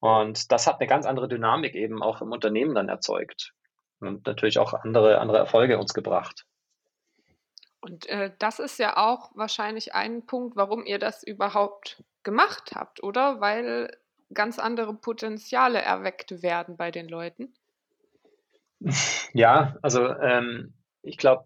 Und 0.00 0.50
das 0.50 0.66
hat 0.66 0.80
eine 0.80 0.88
ganz 0.88 1.04
andere 1.04 1.28
Dynamik 1.28 1.74
eben 1.74 2.02
auch 2.02 2.22
im 2.22 2.32
Unternehmen 2.32 2.74
dann 2.74 2.88
erzeugt 2.88 3.52
und 4.00 4.26
natürlich 4.26 4.58
auch 4.58 4.72
andere, 4.72 5.18
andere 5.18 5.36
Erfolge 5.36 5.78
uns 5.78 5.92
gebracht. 5.92 6.46
Und 7.82 8.06
äh, 8.06 8.32
das 8.38 8.58
ist 8.58 8.78
ja 8.78 8.96
auch 8.96 9.30
wahrscheinlich 9.34 9.94
ein 9.94 10.24
Punkt, 10.24 10.56
warum 10.56 10.86
ihr 10.86 10.98
das 10.98 11.22
überhaupt 11.22 12.02
gemacht 12.22 12.72
habt, 12.74 13.02
oder? 13.02 13.40
Weil 13.42 13.94
ganz 14.32 14.58
andere 14.58 14.94
Potenziale 14.94 15.82
erweckt 15.82 16.42
werden 16.42 16.78
bei 16.78 16.90
den 16.90 17.08
Leuten. 17.08 17.52
Ja, 19.32 19.76
also 19.82 20.06
ähm, 20.08 20.74
ich 21.02 21.16
glaube, 21.16 21.44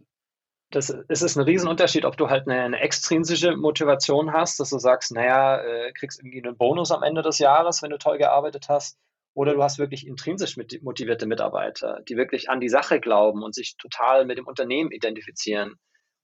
das, 0.70 0.90
es 1.08 1.22
ist 1.22 1.36
ein 1.36 1.44
Riesenunterschied, 1.44 2.04
ob 2.04 2.16
du 2.16 2.30
halt 2.30 2.48
eine, 2.48 2.62
eine, 2.62 2.80
extrinsische 2.80 3.56
Motivation 3.56 4.32
hast, 4.32 4.58
dass 4.58 4.70
du 4.70 4.78
sagst, 4.78 5.12
naja, 5.12 5.60
äh, 5.62 5.92
kriegst 5.92 6.20
irgendwie 6.20 6.42
einen 6.42 6.56
Bonus 6.56 6.90
am 6.90 7.02
Ende 7.02 7.22
des 7.22 7.38
Jahres, 7.38 7.82
wenn 7.82 7.90
du 7.90 7.98
toll 7.98 8.18
gearbeitet 8.18 8.68
hast, 8.68 8.98
oder 9.34 9.54
du 9.54 9.62
hast 9.62 9.78
wirklich 9.78 10.06
intrinsisch 10.06 10.56
motivierte 10.82 11.26
Mitarbeiter, 11.26 12.00
die 12.08 12.16
wirklich 12.16 12.50
an 12.50 12.60
die 12.60 12.68
Sache 12.68 13.00
glauben 13.00 13.42
und 13.42 13.54
sich 13.54 13.76
total 13.76 14.24
mit 14.24 14.38
dem 14.38 14.46
Unternehmen 14.46 14.92
identifizieren. 14.92 15.74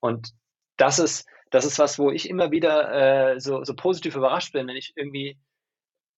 Und 0.01 0.31
das 0.77 0.99
ist, 0.99 1.29
das 1.51 1.65
ist 1.65 1.79
was, 1.79 1.99
wo 1.99 2.11
ich 2.11 2.29
immer 2.29 2.53
wieder 2.53 3.33
äh, 3.35 3.41
so, 3.41 3.65
so 3.65 3.75
positiv 3.75 4.15
überrascht 4.15 4.53
bin, 4.53 4.69
wenn 4.69 4.77
ich 4.77 4.93
irgendwie 4.95 5.39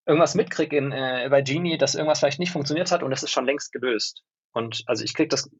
irgendwas 0.06 0.34
mitkriege 0.34 0.78
äh, 0.78 1.28
bei 1.30 1.42
Genie, 1.42 1.78
dass 1.78 1.94
irgendwas 1.94 2.18
vielleicht 2.18 2.38
nicht 2.38 2.52
funktioniert 2.52 2.92
hat 2.92 3.02
und 3.02 3.12
es 3.12 3.22
ist 3.22 3.30
schon 3.30 3.46
längst 3.46 3.72
gelöst. 3.72 4.22
Und 4.52 4.82
also 4.86 5.04
ich 5.04 5.14
kriege 5.14 5.28
das 5.28 5.50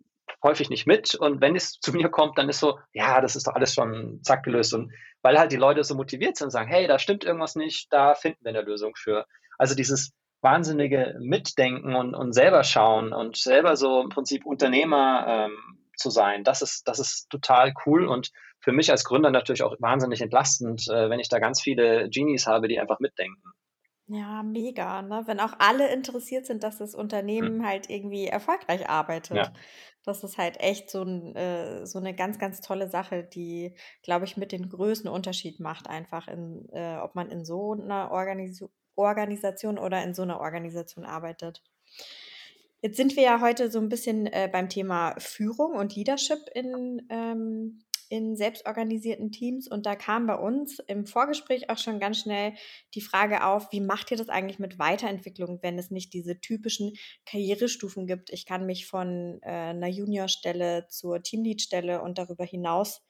häufig 0.42 0.70
nicht 0.70 0.87
mit. 0.87 1.14
Und 1.14 1.40
wenn 1.40 1.56
es 1.56 1.72
zu 1.80 1.92
mir 1.92 2.08
kommt, 2.08 2.38
dann 2.38 2.49
ist 2.49 2.61
so, 2.61 2.78
ja, 2.92 3.20
das 3.20 3.37
ist 3.37 3.46
doch 3.46 3.54
alles 3.54 3.75
schon 3.75 4.20
zack 4.22 4.42
gelöst. 4.44 4.75
Und 4.75 4.92
weil 5.22 5.38
halt 5.38 5.52
die 5.52 5.56
Leute 5.56 5.84
so 5.84 5.94
motiviert 5.94 6.37
sind 6.37 6.46
und 6.46 6.50
sagen, 6.50 6.68
hey, 6.68 6.87
da 6.87 6.99
stimmt 6.99 7.25
irgendwas 7.25 7.54
nicht, 7.54 7.92
da 7.92 8.14
finden 8.14 8.44
wir 8.44 8.50
eine 8.50 8.62
Lösung 8.62 8.94
für. 8.96 9.26
Also 9.58 9.75
dieses 9.75 10.12
wahnsinnige 10.40 11.16
Mitdenken 11.20 11.94
und, 11.94 12.14
und 12.14 12.32
selber 12.32 12.64
schauen 12.64 13.12
und 13.12 13.37
selber 13.37 13.76
so 13.76 14.00
im 14.00 14.08
Prinzip 14.08 14.44
Unternehmer 14.44 15.25
ähm, 15.46 15.56
zu 15.96 16.11
sein, 16.11 16.42
das 16.42 16.62
ist, 16.62 16.88
das 16.88 16.99
ist 16.99 17.30
total 17.30 17.72
cool 17.87 18.08
und 18.08 18.32
für 18.58 18.72
mich 18.72 18.90
als 18.90 19.04
Gründer 19.04 19.30
natürlich 19.30 19.62
auch 19.62 19.76
wahnsinnig 19.78 20.20
entlastend, 20.20 20.88
äh, 20.88 21.11
wenn 21.11 21.20
ich 21.20 21.28
da 21.28 21.38
ganz 21.38 21.61
viele 21.61 22.08
Genies 22.08 22.46
habe, 22.46 22.66
die 22.66 22.80
einfach 22.80 22.99
mitdenken. 22.99 23.40
Ja, 24.12 24.42
mega, 24.42 25.00
ne? 25.00 25.23
Wenn 25.25 25.40
auch 25.40 25.54
alle 25.59 25.90
interessiert 25.90 26.45
sind, 26.45 26.62
dass 26.62 26.76
das 26.76 26.95
Unternehmen 26.95 27.61
hm. 27.61 27.66
halt 27.66 27.88
irgendwie 27.88 28.26
erfolgreich 28.26 28.87
arbeitet. 28.88 29.37
Ja. 29.38 29.52
Das 30.04 30.23
ist 30.23 30.37
halt 30.37 30.61
echt 30.61 30.90
so, 30.90 31.02
ein, 31.02 31.35
äh, 31.35 31.87
so 31.87 31.99
eine 31.99 32.14
ganz, 32.14 32.38
ganz 32.38 32.61
tolle 32.61 32.90
Sache, 32.90 33.23
die, 33.25 33.75
glaube 34.02 34.26
ich, 34.26 34.37
mit 34.37 34.52
den 34.52 34.69
größten 34.69 35.09
Unterschied 35.09 35.61
macht, 35.61 35.88
einfach 35.88 36.28
in, 36.28 36.69
äh, 36.73 36.97
ob 36.97 37.14
man 37.14 37.31
in 37.31 37.45
so 37.45 37.73
einer 37.73 38.11
Organis 38.11 38.62
Organisation 38.95 39.78
oder 39.78 40.02
in 40.04 40.12
so 40.12 40.21
einer 40.21 40.40
Organisation 40.40 41.07
arbeitet. 41.07 41.62
Jetzt 42.83 42.99
sind 42.99 43.16
wir 43.16 43.23
ja 43.23 43.40
heute 43.40 43.71
so 43.71 43.78
ein 43.78 43.88
bisschen 43.88 44.26
äh, 44.26 44.50
beim 44.52 44.69
Thema 44.69 45.14
Führung 45.19 45.73
und 45.73 45.97
Leadership 45.97 46.40
in, 46.54 47.07
ähm, 47.09 47.83
in 48.12 48.37
selbstorganisierten 48.37 49.33
Teams 49.33 49.66
und 49.66 49.87
da 49.87 49.97
kam 49.97 50.26
bei 50.26 50.35
uns 50.35 50.81
im 50.81 51.07
Vorgespräch 51.07 51.71
auch 51.71 51.78
schon 51.78 51.99
ganz 51.99 52.19
schnell 52.19 52.52
die 52.95 53.00
Frage 53.00 53.42
auf, 53.42 53.73
wie 53.73 53.81
macht 53.81 54.11
ihr 54.11 54.19
das 54.19 54.28
eigentlich 54.28 54.59
mit 54.59 54.78
Weiterentwicklung, 54.78 55.61
wenn 55.62 55.78
es 55.78 55.90
nicht 55.90 56.12
diese 56.12 56.38
typischen 56.38 56.92
Karrierestufen 57.25 58.07
gibt? 58.07 58.28
Ich 58.28 58.45
kann 58.45 58.66
mich 58.66 58.87
von 58.87 59.38
äh, 59.40 59.49
einer 59.49 59.88
Juniorstelle 59.88 60.88
zur 60.90 61.23
Teamleadstelle 61.23 62.02
und 62.02 62.19
darüber 62.19 62.45
hinaus 62.45 63.02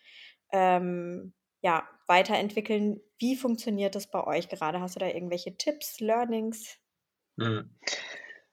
ähm, 0.52 1.34
ja, 1.62 1.82
weiterentwickeln. 2.06 3.00
Wie 3.18 3.34
funktioniert 3.34 3.96
das 3.96 4.08
bei 4.08 4.24
euch 4.24 4.48
gerade? 4.48 4.80
Hast 4.80 4.94
du 4.94 5.00
da 5.00 5.08
irgendwelche 5.08 5.56
Tipps, 5.56 5.98
Learnings? 5.98 6.78
Mhm. 7.34 7.76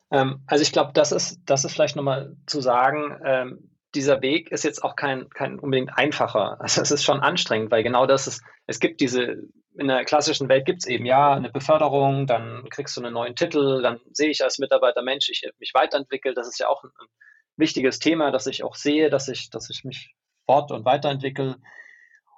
Ähm, 0.10 0.42
also 0.48 0.64
ich 0.64 0.72
glaube, 0.72 0.94
das 0.94 1.12
ist, 1.12 1.42
das 1.46 1.64
ist 1.64 1.74
vielleicht 1.74 1.96
nochmal 1.96 2.36
zu 2.48 2.60
sagen, 2.60 3.22
ähm, 3.24 3.70
dieser 3.96 4.22
Weg 4.22 4.52
ist 4.52 4.64
jetzt 4.64 4.84
auch 4.84 4.96
kein, 4.96 5.30
kein 5.30 5.60
unbedingt 5.60 5.98
einfacher. 5.98 6.58
Also 6.62 6.82
es 6.82 6.92
ist 6.92 7.04
schon 7.04 7.22
anstrengend, 7.22 7.72
weil 7.72 7.84
genau 7.84 8.06
das 8.06 8.28
ist, 8.28 8.44
es 8.68 8.80
gibt 8.80 9.02
diese, 9.02 9.44
in 9.76 9.88
der 9.88 10.06
klassischen 10.06 10.50
Welt 10.50 10.66
gibt 10.66 10.80
es 10.80 10.88
eben 10.88 11.06
ja 11.06 11.34
eine 11.34 11.50
Beförderung, 11.50 12.28
dann 12.28 12.68
kriegst 12.70 12.96
du 12.98 13.02
einen 13.02 13.14
neuen 13.14 13.36
Titel, 13.36 13.82
dann 13.82 14.00
sehe 14.12 14.30
ich 14.30 14.44
als 14.44 14.60
Mitarbeiter, 14.60 15.02
Mensch, 15.02 15.30
ich 15.30 15.50
mich 15.60 15.74
weiterentwickelt. 15.74 16.38
Das 16.38 16.48
ist 16.48 16.60
ja 16.60 16.68
auch 16.68 16.84
ein, 16.84 16.92
ein 17.00 17.08
wichtiges 17.58 18.00
Thema, 18.00 18.32
dass 18.32 18.48
ich 18.48 18.64
auch 18.64 18.76
sehe, 18.76 19.10
dass 19.10 19.28
ich, 19.28 19.50
dass 19.50 19.70
ich 19.70 19.84
mich 19.84 20.14
fort- 20.46 20.72
und 20.72 20.86
weiterentwickle. 20.86 21.58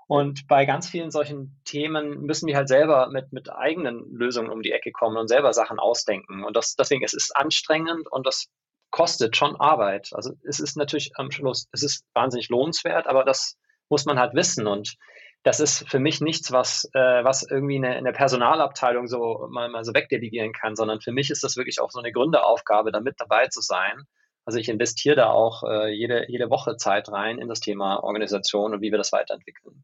Und 0.07 0.47
bei 0.47 0.65
ganz 0.65 0.89
vielen 0.89 1.09
solchen 1.09 1.61
Themen 1.63 2.23
müssen 2.23 2.45
wir 2.45 2.57
halt 2.57 2.67
selber 2.67 3.07
mit, 3.09 3.31
mit 3.31 3.49
eigenen 3.49 4.13
Lösungen 4.13 4.49
um 4.49 4.61
die 4.61 4.73
Ecke 4.73 4.91
kommen 4.91 5.15
und 5.15 5.29
selber 5.29 5.53
Sachen 5.53 5.79
ausdenken. 5.79 6.43
Und 6.43 6.57
das, 6.57 6.75
deswegen, 6.75 7.03
es 7.03 7.13
ist 7.13 7.33
anstrengend 7.33 8.11
und 8.11 8.27
das 8.27 8.49
kostet 8.91 9.35
schon 9.35 9.55
Arbeit. 9.55 10.09
Also 10.13 10.33
es 10.43 10.59
ist 10.59 10.77
natürlich 10.77 11.11
am 11.15 11.31
Schluss, 11.31 11.67
es 11.71 11.83
ist 11.83 12.05
wahnsinnig 12.13 12.49
lohnenswert, 12.49 13.07
aber 13.07 13.23
das 13.23 13.57
muss 13.89 14.05
man 14.05 14.19
halt 14.19 14.35
wissen. 14.35 14.67
Und 14.67 14.97
das 15.43 15.59
ist 15.59 15.89
für 15.89 15.99
mich 15.99 16.21
nichts, 16.21 16.51
was, 16.51 16.89
äh, 16.93 17.23
was 17.23 17.43
irgendwie 17.43 17.77
eine, 17.77 17.95
eine 17.95 18.11
Personalabteilung 18.11 19.07
so 19.07 19.47
mal, 19.49 19.69
mal 19.69 19.83
so 19.83 19.93
wegdelegieren 19.93 20.53
kann, 20.53 20.75
sondern 20.75 21.01
für 21.01 21.11
mich 21.11 21.31
ist 21.31 21.43
das 21.43 21.57
wirklich 21.57 21.79
auch 21.81 21.89
so 21.89 21.99
eine 21.99 22.11
Gründeraufgabe, 22.11 22.91
da 22.91 22.99
mit 22.99 23.15
dabei 23.17 23.47
zu 23.47 23.61
sein. 23.61 24.03
Also 24.45 24.59
ich 24.59 24.69
investiere 24.69 25.15
da 25.15 25.29
auch 25.29 25.63
äh, 25.63 25.89
jede, 25.89 26.29
jede 26.29 26.49
Woche 26.49 26.75
Zeit 26.77 27.09
rein 27.09 27.39
in 27.39 27.47
das 27.47 27.59
Thema 27.59 28.03
Organisation 28.03 28.73
und 28.73 28.81
wie 28.81 28.91
wir 28.91 28.97
das 28.97 29.11
weiterentwickeln. 29.11 29.83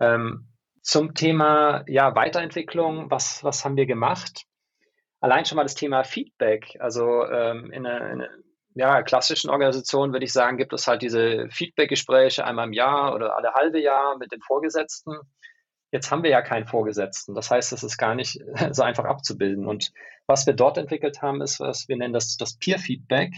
Ähm, 0.00 0.48
zum 0.82 1.14
Thema 1.14 1.84
ja, 1.88 2.14
Weiterentwicklung, 2.14 3.10
was, 3.10 3.42
was 3.42 3.64
haben 3.64 3.76
wir 3.76 3.86
gemacht? 3.86 4.44
Allein 5.20 5.44
schon 5.44 5.56
mal 5.56 5.62
das 5.62 5.74
Thema 5.74 6.04
Feedback. 6.04 6.76
Also 6.80 7.24
ähm, 7.24 7.70
in 7.72 7.86
einer, 7.86 8.10
in 8.10 8.22
einer 8.22 8.30
ja, 8.74 9.02
klassischen 9.02 9.48
Organisation 9.50 10.12
würde 10.12 10.26
ich 10.26 10.32
sagen, 10.32 10.58
gibt 10.58 10.72
es 10.72 10.86
halt 10.86 11.00
diese 11.00 11.48
Feedback-Gespräche 11.50 12.44
einmal 12.44 12.66
im 12.66 12.74
Jahr 12.74 13.14
oder 13.14 13.36
alle 13.36 13.54
halbe 13.54 13.80
Jahr 13.80 14.18
mit 14.18 14.32
den 14.32 14.42
Vorgesetzten. 14.42 15.16
Jetzt 15.92 16.10
haben 16.10 16.22
wir 16.22 16.30
ja 16.30 16.42
keinen 16.42 16.66
Vorgesetzten. 16.66 17.34
Das 17.34 17.50
heißt, 17.50 17.72
es 17.72 17.82
ist 17.82 17.96
gar 17.96 18.14
nicht 18.14 18.38
so 18.72 18.82
einfach 18.82 19.04
abzubilden. 19.04 19.66
Und 19.66 19.92
was 20.26 20.46
wir 20.46 20.52
dort 20.52 20.76
entwickelt 20.76 21.22
haben, 21.22 21.40
ist, 21.40 21.58
was 21.58 21.88
wir 21.88 21.96
nennen 21.96 22.12
das, 22.12 22.36
das 22.36 22.58
Peer-Feedback. 22.58 23.32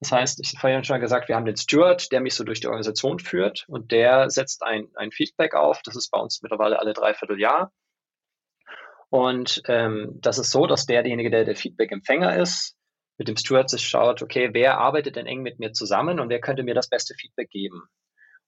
Das 0.00 0.12
heißt, 0.12 0.38
ich 0.40 0.50
habe 0.50 0.60
vorhin 0.60 0.84
schon 0.84 1.00
gesagt, 1.00 1.28
wir 1.28 1.34
haben 1.34 1.44
den 1.44 1.56
Steward, 1.56 2.12
der 2.12 2.20
mich 2.20 2.34
so 2.34 2.44
durch 2.44 2.60
die 2.60 2.68
Organisation 2.68 3.18
führt 3.18 3.64
und 3.68 3.90
der 3.90 4.30
setzt 4.30 4.62
ein, 4.62 4.88
ein 4.94 5.10
Feedback 5.10 5.54
auf. 5.54 5.82
Das 5.82 5.96
ist 5.96 6.10
bei 6.10 6.20
uns 6.20 6.40
mittlerweile 6.40 6.78
alle 6.78 6.92
dreiviertel 6.92 7.40
Jahr. 7.40 7.72
Und 9.10 9.62
ähm, 9.66 10.18
das 10.20 10.38
ist 10.38 10.50
so, 10.50 10.66
dass 10.66 10.86
derjenige, 10.86 11.30
der 11.30 11.44
der 11.44 11.56
Feedback-Empfänger 11.56 12.36
ist, 12.36 12.76
mit 13.16 13.28
dem 13.28 13.36
Steward 13.36 13.68
sich 13.70 13.86
schaut, 13.86 14.22
okay, 14.22 14.50
wer 14.52 14.78
arbeitet 14.78 15.16
denn 15.16 15.26
eng 15.26 15.42
mit 15.42 15.58
mir 15.58 15.72
zusammen 15.72 16.20
und 16.20 16.28
wer 16.28 16.40
könnte 16.40 16.62
mir 16.62 16.74
das 16.74 16.88
beste 16.88 17.14
Feedback 17.14 17.50
geben? 17.50 17.82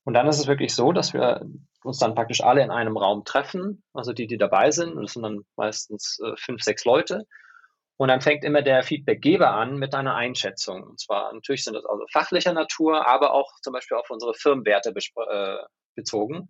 Und 0.05 0.15
dann 0.15 0.29
ist 0.29 0.39
es 0.39 0.47
wirklich 0.47 0.75
so, 0.75 0.93
dass 0.93 1.13
wir 1.13 1.45
uns 1.83 1.99
dann 1.99 2.15
praktisch 2.15 2.43
alle 2.43 2.63
in 2.63 2.71
einem 2.71 2.97
Raum 2.97 3.25
treffen, 3.25 3.83
also 3.93 4.13
die, 4.13 4.27
die 4.27 4.39
dabei 4.39 4.71
sind, 4.71 4.95
und 4.95 5.03
das 5.03 5.13
sind 5.13 5.23
dann 5.23 5.45
meistens 5.57 6.19
äh, 6.25 6.37
fünf, 6.37 6.63
sechs 6.63 6.85
Leute. 6.85 7.27
Und 7.97 8.09
dann 8.09 8.23
fängt 8.23 8.45
immer 8.45 8.63
der 8.63 8.83
Feedbackgeber 8.83 9.51
an 9.51 9.77
mit 9.77 9.95
einer 9.95 10.15
Einschätzung. 10.15 10.83
Und 10.83 11.01
zwar 11.01 11.33
natürlich 11.35 11.65
sind 11.65 11.75
das 11.75 11.85
also 11.85 12.05
fachlicher 12.11 12.55
Natur, 12.55 13.07
aber 13.07 13.35
auch 13.35 13.53
zum 13.61 13.75
Beispiel 13.75 13.99
auf 13.99 14.09
unsere 14.09 14.33
Firmenwerte 14.33 14.95
äh, 14.95 15.57
bezogen. 15.95 16.49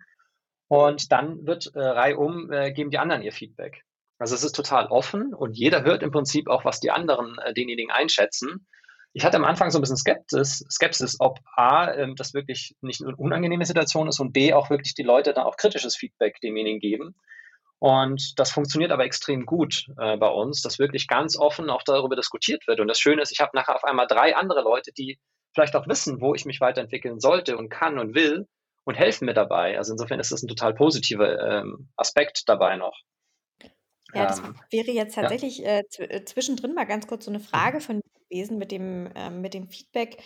Und 0.69 1.11
dann 1.11 1.45
wird 1.47 1.75
äh, 1.75 1.81
reihum 1.81 2.53
äh, 2.53 2.71
geben 2.73 2.91
die 2.91 2.99
anderen 2.99 3.23
ihr 3.23 3.33
Feedback. 3.33 3.83
Also 4.21 4.35
es 4.35 4.45
ist 4.45 4.55
total 4.55 4.87
offen 4.89 5.33
und 5.33 5.57
jeder 5.57 5.83
hört 5.83 6.03
im 6.03 6.11
Prinzip 6.11 6.47
auch, 6.49 6.67
was 6.67 6.79
die 6.79 6.91
anderen 6.91 7.39
äh, 7.39 7.55
denjenigen 7.55 7.91
einschätzen. 7.91 8.67
Ich 9.15 9.25
hatte 9.25 9.39
am 9.39 9.45
Anfang 9.45 9.71
so 9.71 9.79
ein 9.79 9.81
bisschen 9.81 9.97
Skepsis, 9.97 10.65
Skepsis 10.71 11.17
ob 11.19 11.41
A, 11.57 11.91
ähm, 11.95 12.17
das 12.17 12.35
wirklich 12.35 12.77
nicht 12.83 13.03
eine 13.03 13.17
unangenehme 13.17 13.65
Situation 13.65 14.09
ist 14.09 14.21
und 14.21 14.33
B, 14.33 14.53
auch 14.53 14.69
wirklich 14.69 14.95
die 14.95 15.03
Leute 15.03 15.33
dann 15.33 15.45
auch 15.45 15.57
kritisches 15.57 15.97
Feedback 15.97 16.39
demjenigen 16.43 16.81
geben. 16.81 17.15
Und 17.79 18.39
das 18.39 18.53
funktioniert 18.53 18.93
aber 18.93 19.07
extrem 19.07 19.47
gut 19.47 19.87
äh, 19.99 20.19
bei 20.19 20.29
uns, 20.29 20.61
dass 20.61 20.79
wirklich 20.79 21.09
ganz 21.09 21.39
offen 21.39 21.71
auch 21.71 21.83
darüber 21.83 22.15
diskutiert 22.15 22.67
wird. 22.67 22.79
Und 22.79 22.89
das 22.89 23.01
Schöne 23.01 23.23
ist, 23.23 23.33
ich 23.33 23.41
habe 23.41 23.53
nachher 23.55 23.75
auf 23.75 23.85
einmal 23.85 24.07
drei 24.07 24.37
andere 24.37 24.61
Leute, 24.61 24.93
die 24.93 25.19
vielleicht 25.55 25.75
auch 25.75 25.89
wissen, 25.89 26.21
wo 26.21 26.35
ich 26.35 26.45
mich 26.45 26.61
weiterentwickeln 26.61 27.21
sollte 27.21 27.57
und 27.57 27.71
kann 27.71 27.99
und 27.99 28.15
will 28.15 28.47
und 28.85 28.97
helfen 28.97 29.25
mir 29.25 29.35
dabei. 29.35 29.79
Also 29.79 29.93
insofern 29.93 30.21
ist 30.21 30.31
das 30.31 30.43
ein 30.43 30.49
total 30.49 30.75
positiver 30.75 31.41
ähm, 31.41 31.89
Aspekt 31.97 32.43
dabei 32.47 32.77
noch. 32.77 33.01
Ja, 34.15 34.27
das 34.27 34.41
ähm, 34.41 34.55
wäre 34.71 34.91
jetzt 34.91 35.15
tatsächlich 35.15 35.65
äh, 35.65 35.83
äh 35.99 36.25
zwischendrin 36.25 36.75
mal 36.75 36.85
ganz 36.85 37.07
kurz 37.07 37.25
so 37.25 37.31
eine 37.31 37.41
Frage 37.41 37.79
mhm. 37.79 37.83
von 37.83 37.97
mir 37.97 38.03
gewesen 38.29 38.59
mit 38.59 38.73
dem, 38.73 39.07
äh, 39.15 39.31
mit 39.31 39.55
dem 39.55 39.69
Feedback. 39.69 40.23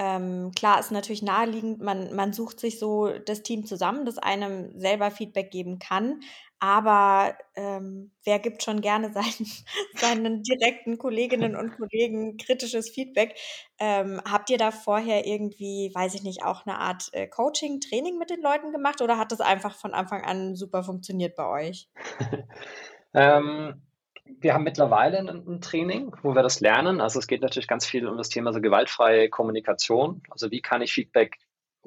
Ähm, 0.00 0.52
klar 0.54 0.78
ist 0.78 0.92
natürlich 0.92 1.22
naheliegend, 1.22 1.80
man, 1.80 2.14
man 2.14 2.32
sucht 2.32 2.60
sich 2.60 2.78
so 2.78 3.08
das 3.08 3.42
Team 3.42 3.66
zusammen, 3.66 4.06
das 4.06 4.16
einem 4.16 4.78
selber 4.78 5.10
Feedback 5.10 5.50
geben 5.50 5.80
kann. 5.80 6.20
Aber 6.60 7.36
ähm, 7.56 8.12
wer 8.24 8.38
gibt 8.38 8.62
schon 8.62 8.80
gerne 8.80 9.12
seinen, 9.12 9.46
seinen 9.96 10.42
direkten 10.44 10.98
Kolleginnen 10.98 11.56
und 11.56 11.76
Kollegen 11.76 12.36
kritisches 12.36 12.90
Feedback? 12.90 13.36
Ähm, 13.80 14.20
habt 14.24 14.50
ihr 14.50 14.58
da 14.58 14.70
vorher 14.70 15.26
irgendwie, 15.26 15.90
weiß 15.92 16.14
ich 16.14 16.22
nicht, 16.22 16.44
auch 16.44 16.64
eine 16.64 16.78
Art 16.78 17.08
äh, 17.12 17.26
Coaching, 17.26 17.80
Training 17.80 18.18
mit 18.18 18.30
den 18.30 18.40
Leuten 18.40 18.72
gemacht 18.72 19.02
oder 19.02 19.18
hat 19.18 19.32
das 19.32 19.40
einfach 19.40 19.74
von 19.74 19.94
Anfang 19.94 20.24
an 20.24 20.54
super 20.54 20.84
funktioniert 20.84 21.34
bei 21.34 21.46
euch? 21.46 21.88
ähm, 23.14 23.82
wir 24.40 24.54
haben 24.54 24.64
mittlerweile 24.64 25.18
ein, 25.18 25.60
Training, 25.60 26.14
wo 26.22 26.34
wir 26.34 26.42
das 26.42 26.60
lernen. 26.60 27.00
Also 27.00 27.18
es 27.18 27.26
geht 27.26 27.42
natürlich 27.42 27.68
ganz 27.68 27.86
viel 27.86 28.06
um 28.06 28.16
das 28.16 28.28
Thema 28.28 28.52
so 28.52 28.60
gewaltfreie 28.60 29.28
Kommunikation. 29.28 30.22
Also 30.30 30.50
wie 30.50 30.60
kann 30.60 30.82
ich 30.82 30.92
Feedback 30.92 31.36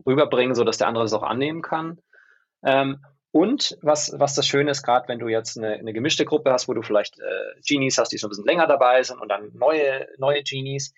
rüberbringen, 0.06 0.56
sodass 0.56 0.78
der 0.78 0.88
andere 0.88 1.04
es 1.04 1.14
auch 1.14 1.24
annehmen 1.24 1.62
kann. 1.62 2.00
Ähm, 2.64 3.04
und 3.32 3.78
was, 3.82 4.14
was 4.18 4.36
das 4.36 4.46
Schöne 4.46 4.72
ist, 4.72 4.84
gerade 4.84 5.08
wenn 5.08 5.20
du 5.20 5.30
jetzt 5.30 5.58
eine, 5.58 5.74
eine 5.74 5.94
gemischte 5.94 6.26
Gruppe 6.26 6.52
hast, 6.52 6.68
wo 6.68 6.74
du 6.74 6.82
vielleicht 6.82 7.18
äh, 7.20 7.62
Genies 7.66 7.98
hast, 7.98 8.12
die 8.12 8.18
schon 8.18 8.28
ein 8.28 8.32
bisschen 8.32 8.46
länger 8.46 8.68
dabei 8.68 9.02
sind 9.04 9.22
und 9.22 9.30
dann 9.30 9.52
neue, 9.54 10.08
neue 10.18 10.44
Genies, 10.44 10.94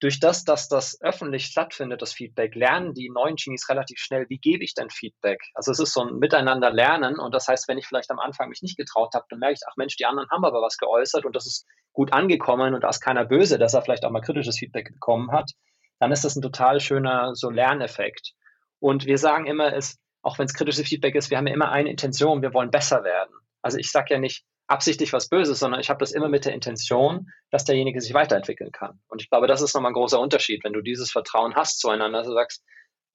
durch 0.00 0.18
das, 0.18 0.44
dass 0.44 0.68
das 0.68 0.98
öffentlich 1.02 1.44
stattfindet, 1.46 2.00
das 2.00 2.14
Feedback, 2.14 2.54
lernen 2.54 2.94
die 2.94 3.10
neuen 3.10 3.36
Genies 3.36 3.68
relativ 3.68 3.98
schnell, 3.98 4.26
wie 4.28 4.38
gebe 4.38 4.64
ich 4.64 4.74
denn 4.74 4.88
Feedback? 4.88 5.40
Also 5.54 5.70
es 5.70 5.78
ist 5.78 5.92
so 5.92 6.02
ein 6.02 6.18
Miteinander 6.18 6.70
lernen 6.70 7.18
und 7.18 7.34
das 7.34 7.46
heißt, 7.46 7.68
wenn 7.68 7.78
ich 7.78 7.86
vielleicht 7.86 8.10
am 8.10 8.18
Anfang 8.18 8.48
mich 8.48 8.62
nicht 8.62 8.78
getraut 8.78 9.14
habe, 9.14 9.26
dann 9.28 9.38
merke 9.38 9.54
ich, 9.54 9.60
ach 9.68 9.76
Mensch, 9.76 9.96
die 9.96 10.06
anderen 10.06 10.28
haben 10.30 10.44
aber 10.44 10.62
was 10.62 10.78
geäußert 10.78 11.26
und 11.26 11.36
das 11.36 11.46
ist 11.46 11.66
gut 11.92 12.12
angekommen 12.14 12.74
und 12.74 12.82
da 12.82 12.88
ist 12.88 13.00
keiner 13.00 13.26
böse, 13.26 13.58
dass 13.58 13.74
er 13.74 13.82
vielleicht 13.82 14.04
auch 14.04 14.10
mal 14.10 14.22
kritisches 14.22 14.58
Feedback 14.58 14.90
bekommen 14.90 15.32
hat, 15.32 15.50
dann 15.98 16.12
ist 16.12 16.24
das 16.24 16.34
ein 16.34 16.42
total 16.42 16.80
schöner 16.80 17.34
so 17.34 17.50
Lerneffekt. 17.50 18.32
Und 18.78 19.04
wir 19.04 19.18
sagen 19.18 19.46
immer, 19.46 19.74
es, 19.74 19.98
auch 20.22 20.38
wenn 20.38 20.46
es 20.46 20.54
kritisches 20.54 20.88
Feedback 20.88 21.14
ist, 21.14 21.30
wir 21.30 21.36
haben 21.36 21.46
ja 21.46 21.52
immer 21.52 21.70
eine 21.70 21.90
Intention, 21.90 22.40
wir 22.40 22.54
wollen 22.54 22.70
besser 22.70 23.04
werden. 23.04 23.34
Also 23.60 23.76
ich 23.76 23.92
sage 23.92 24.14
ja 24.14 24.18
nicht, 24.18 24.46
absichtlich 24.70 25.12
was 25.12 25.28
Böses, 25.28 25.58
sondern 25.58 25.80
ich 25.80 25.90
habe 25.90 25.98
das 25.98 26.12
immer 26.12 26.28
mit 26.28 26.44
der 26.44 26.54
Intention, 26.54 27.32
dass 27.50 27.64
derjenige 27.64 28.00
sich 28.00 28.14
weiterentwickeln 28.14 28.70
kann. 28.70 29.00
Und 29.08 29.20
ich 29.20 29.28
glaube, 29.28 29.48
das 29.48 29.62
ist 29.62 29.74
nochmal 29.74 29.90
ein 29.90 29.94
großer 29.94 30.20
Unterschied, 30.20 30.62
wenn 30.62 30.72
du 30.72 30.80
dieses 30.80 31.10
Vertrauen 31.10 31.56
hast 31.56 31.80
zueinander, 31.80 32.18
dass 32.18 32.28
du 32.28 32.34
sagst, 32.34 32.64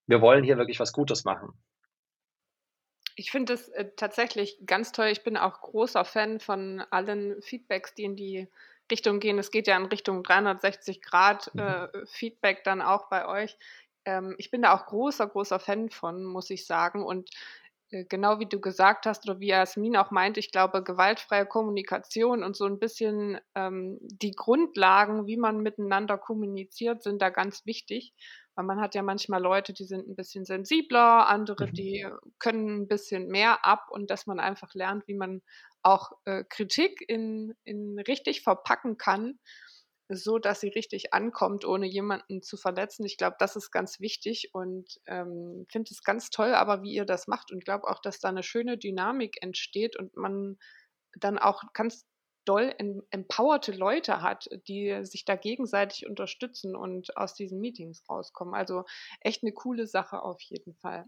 wir 0.06 0.22
wollen 0.22 0.44
hier 0.44 0.58
wirklich 0.58 0.80
was 0.80 0.92
Gutes 0.92 1.24
machen. 1.24 1.54
Ich 3.16 3.32
finde 3.32 3.54
es 3.54 3.70
äh, 3.70 3.90
tatsächlich 3.96 4.60
ganz 4.66 4.92
toll. 4.92 5.08
Ich 5.08 5.24
bin 5.24 5.38
auch 5.38 5.62
großer 5.62 6.04
Fan 6.04 6.42
von 6.42 6.82
allen 6.92 7.42
Feedbacks, 7.42 7.94
die 7.94 8.04
in 8.04 8.18
die 8.18 8.50
Richtung 8.92 9.22
gehen. 9.22 9.40
Es 9.40 9.50
geht 9.50 9.68
ja 9.68 9.78
in 9.78 9.86
Richtung 9.86 10.24
360 10.24 11.02
Grad 11.02 11.54
mhm. 11.54 11.62
äh, 11.62 11.88
Feedback 12.06 12.66
dann 12.66 12.82
auch 12.82 13.08
bei 13.10 13.26
euch. 13.28 13.58
Ähm, 14.04 14.36
ich 14.38 14.52
bin 14.52 14.62
da 14.62 14.76
auch 14.76 14.86
großer, 14.88 15.28
großer 15.28 15.60
Fan 15.60 15.90
von, 15.90 16.26
muss 16.26 16.50
ich 16.50 16.66
sagen. 16.66 17.02
Und 17.02 17.30
genau 17.90 18.40
wie 18.40 18.48
du 18.48 18.60
gesagt 18.60 19.06
hast 19.06 19.28
oder 19.30 19.40
wie 19.40 19.48
Jasmin 19.48 19.96
auch 19.96 20.12
meint, 20.12 20.38
ich 20.38 20.52
glaube, 20.52 20.84
gewaltfreie 20.84 21.46
Kommunikation 21.46 22.44
und 22.44 22.56
so 22.56 22.66
ein 22.66 22.80
bisschen 22.80 23.40
ähm, 23.56 24.00
die 24.02 24.32
Grundlagen, 24.32 25.28
wie 25.28 25.38
man 25.38 25.62
miteinander 25.62 26.18
kommuniziert, 26.18 27.04
sind 27.04 27.22
da 27.22 27.30
ganz 27.30 27.66
wichtig. 27.66 28.14
Weil 28.56 28.66
man 28.66 28.80
hat 28.80 28.96
ja 28.96 29.02
manchmal 29.02 29.42
Leute, 29.42 29.74
die 29.74 29.84
sind 29.84 30.08
ein 30.08 30.16
bisschen 30.16 30.46
sensibler, 30.46 31.28
andere, 31.28 31.68
mhm. 31.68 31.74
die 31.74 32.08
können 32.40 32.82
ein 32.82 32.88
bisschen 32.88 33.28
mehr 33.28 33.66
ab 33.66 33.88
und 33.90 34.10
dass 34.10 34.28
man 34.28 34.40
einfach 34.40 34.74
lernt, 34.74 35.08
wie 35.08 35.16
man 35.16 35.42
auch 35.84 36.12
äh, 36.26 36.44
Kritik 36.50 37.04
in, 37.08 37.54
in 37.64 38.00
richtig 38.00 38.42
verpacken 38.42 38.98
kann, 38.98 39.40
so 40.10 40.38
dass 40.38 40.60
sie 40.60 40.70
richtig 40.70 41.14
ankommt, 41.14 41.66
ohne 41.66 41.88
jemanden 41.88 42.42
zu 42.42 42.58
verletzen. 42.58 43.06
Ich 43.06 43.18
glaube, 43.18 43.38
das 43.40 43.56
ist 43.56 43.72
ganz 43.72 44.00
wichtig 44.00 44.54
und 44.54 45.00
ähm, 45.08 45.66
finde 45.70 45.90
es 45.92 46.04
ganz 46.04 46.30
toll, 46.30 46.54
aber 46.54 46.84
wie 46.84 46.94
ihr 46.94 47.06
das 47.06 47.28
macht 47.28 47.52
und 47.52 47.66
glaube 47.66 47.88
auch, 47.88 48.00
dass 48.02 48.20
da 48.20 48.30
eine 48.30 48.44
schöne 48.44 48.78
Dynamik 48.78 49.42
entsteht 49.42 49.98
und 49.98 50.16
man 50.16 50.58
dann 51.18 51.40
auch 51.40 51.64
ganz 51.74 52.06
doll 52.46 52.76
empowerte 53.10 53.72
Leute 53.72 54.22
hat, 54.22 54.48
die 54.68 55.04
sich 55.04 55.26
da 55.26 55.36
gegenseitig 55.36 56.08
unterstützen 56.08 56.76
und 56.76 57.18
aus 57.18 57.34
diesen 57.34 57.60
Meetings 57.60 58.04
rauskommen. 58.08 58.54
Also 58.54 58.84
echt 59.22 59.44
eine 59.44 59.52
coole 59.52 59.88
Sache 59.88 60.22
auf 60.22 60.40
jeden 60.42 60.76
Fall. 60.76 61.06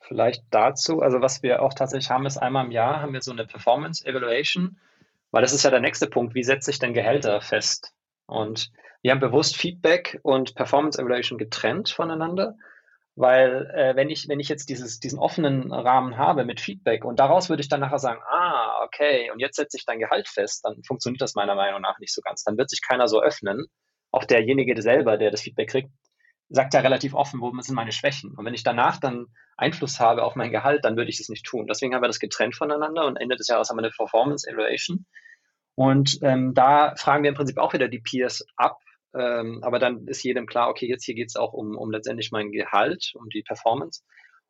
Vielleicht 0.00 0.44
dazu, 0.50 1.00
also 1.00 1.20
was 1.20 1.42
wir 1.42 1.62
auch 1.62 1.74
tatsächlich 1.74 2.10
haben, 2.10 2.26
ist 2.26 2.38
einmal 2.38 2.64
im 2.64 2.72
Jahr 2.72 3.00
haben 3.00 3.12
wir 3.12 3.22
so 3.22 3.30
eine 3.30 3.46
Performance 3.46 4.04
Evaluation, 4.04 4.80
weil 5.30 5.42
das 5.42 5.52
ist 5.52 5.62
ja 5.62 5.70
der 5.70 5.80
nächste 5.80 6.08
Punkt, 6.08 6.34
wie 6.34 6.42
setze 6.42 6.70
ich 6.70 6.78
denn 6.78 6.94
Gehälter 6.94 7.40
fest? 7.40 7.94
Und 8.28 8.70
wir 9.02 9.10
haben 9.10 9.20
bewusst 9.20 9.56
Feedback 9.56 10.20
und 10.22 10.54
Performance 10.54 11.00
Evaluation 11.00 11.38
getrennt 11.38 11.88
voneinander, 11.88 12.56
weil 13.16 13.70
äh, 13.74 13.96
wenn 13.96 14.10
ich, 14.10 14.28
wenn 14.28 14.38
ich 14.38 14.48
jetzt 14.48 14.68
dieses, 14.68 15.00
diesen 15.00 15.18
offenen 15.18 15.72
Rahmen 15.72 16.18
habe 16.18 16.44
mit 16.44 16.60
Feedback 16.60 17.04
und 17.04 17.18
daraus 17.18 17.48
würde 17.48 17.62
ich 17.62 17.68
dann 17.68 17.80
nachher 17.80 17.98
sagen, 17.98 18.20
ah, 18.30 18.84
okay, 18.84 19.30
und 19.32 19.40
jetzt 19.40 19.56
setze 19.56 19.76
ich 19.76 19.86
dein 19.86 19.98
Gehalt 19.98 20.28
fest, 20.28 20.64
dann 20.64 20.82
funktioniert 20.84 21.22
das 21.22 21.34
meiner 21.34 21.54
Meinung 21.54 21.80
nach 21.80 21.98
nicht 21.98 22.14
so 22.14 22.20
ganz. 22.20 22.44
Dann 22.44 22.58
wird 22.58 22.70
sich 22.70 22.80
keiner 22.86 23.08
so 23.08 23.20
öffnen. 23.20 23.66
Auch 24.10 24.24
derjenige 24.24 24.74
der 24.74 24.82
selber, 24.82 25.16
der 25.16 25.30
das 25.30 25.42
Feedback 25.42 25.70
kriegt, 25.70 25.90
sagt 26.50 26.74
ja 26.74 26.80
relativ 26.80 27.14
offen, 27.14 27.40
wo 27.40 27.50
sind 27.60 27.74
meine 27.74 27.92
Schwächen. 27.92 28.34
Und 28.36 28.44
wenn 28.44 28.54
ich 28.54 28.62
danach 28.62 28.98
dann 28.98 29.26
Einfluss 29.56 30.00
habe 30.00 30.22
auf 30.22 30.36
mein 30.36 30.52
Gehalt, 30.52 30.84
dann 30.84 30.96
würde 30.96 31.10
ich 31.10 31.18
das 31.18 31.28
nicht 31.28 31.44
tun. 31.44 31.66
Deswegen 31.66 31.94
haben 31.94 32.02
wir 32.02 32.08
das 32.08 32.20
getrennt 32.20 32.54
voneinander 32.54 33.06
und 33.06 33.16
Ende 33.16 33.36
des 33.36 33.48
Jahres 33.48 33.68
haben 33.70 33.78
wir 33.78 33.84
eine 33.84 33.92
Performance 33.92 34.48
Evaluation. 34.48 35.06
Und 35.78 36.18
ähm, 36.22 36.54
da 36.54 36.96
fragen 36.96 37.22
wir 37.22 37.28
im 37.28 37.36
Prinzip 37.36 37.56
auch 37.56 37.72
wieder 37.72 37.86
die 37.86 38.00
Peers 38.00 38.44
ab, 38.56 38.80
ähm, 39.14 39.60
aber 39.62 39.78
dann 39.78 40.08
ist 40.08 40.24
jedem 40.24 40.46
klar, 40.46 40.70
okay, 40.70 40.88
jetzt 40.88 41.04
hier 41.04 41.14
geht 41.14 41.28
es 41.28 41.36
auch 41.36 41.52
um, 41.52 41.76
um 41.76 41.92
letztendlich 41.92 42.32
mein 42.32 42.50
Gehalt, 42.50 43.12
um 43.14 43.28
die 43.28 43.44
Performance. 43.44 44.02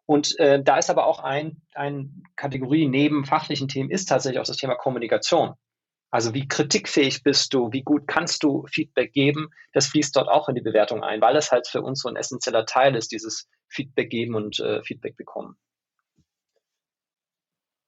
Und 0.06 0.40
äh, 0.40 0.62
da 0.62 0.78
ist 0.78 0.88
aber 0.88 1.06
auch 1.06 1.18
ein, 1.18 1.60
ein 1.74 2.22
Kategorie 2.34 2.88
neben 2.88 3.26
fachlichen 3.26 3.68
Themen 3.68 3.90
ist 3.90 4.06
tatsächlich 4.06 4.40
auch 4.40 4.46
das 4.46 4.56
Thema 4.56 4.76
Kommunikation. 4.76 5.52
Also 6.10 6.32
wie 6.32 6.48
kritikfähig 6.48 7.22
bist 7.22 7.52
du, 7.52 7.72
wie 7.72 7.82
gut 7.82 8.06
kannst 8.06 8.42
du 8.42 8.64
Feedback 8.72 9.12
geben, 9.12 9.50
das 9.74 9.88
fließt 9.88 10.16
dort 10.16 10.28
auch 10.28 10.48
in 10.48 10.54
die 10.54 10.62
Bewertung 10.62 11.02
ein, 11.02 11.20
weil 11.20 11.36
es 11.36 11.52
halt 11.52 11.68
für 11.68 11.82
uns 11.82 12.00
so 12.00 12.08
ein 12.08 12.16
essentieller 12.16 12.64
Teil 12.64 12.96
ist, 12.96 13.12
dieses 13.12 13.50
Feedback 13.68 14.08
geben 14.08 14.34
und 14.34 14.60
äh, 14.60 14.82
Feedback 14.82 15.18
bekommen. 15.18 15.58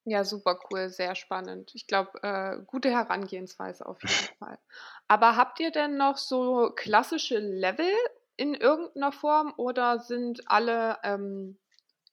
Ja, 0.04 0.24
super 0.24 0.58
cool, 0.70 0.88
sehr 0.88 1.14
spannend. 1.14 1.72
Ich 1.74 1.86
glaube, 1.86 2.22
äh, 2.22 2.62
gute 2.66 2.90
Herangehensweise 2.90 3.86
auf 3.86 4.02
jeden 4.02 4.12
Fall. 4.38 4.58
Aber 5.08 5.36
habt 5.36 5.60
ihr 5.60 5.70
denn 5.70 5.96
noch 5.96 6.16
so 6.16 6.70
klassische 6.74 7.38
Level 7.38 7.92
in 8.36 8.54
irgendeiner 8.54 9.12
Form 9.12 9.52
oder 9.56 10.00
sind 10.00 10.42
alle 10.46 10.98
ähm, 11.02 11.58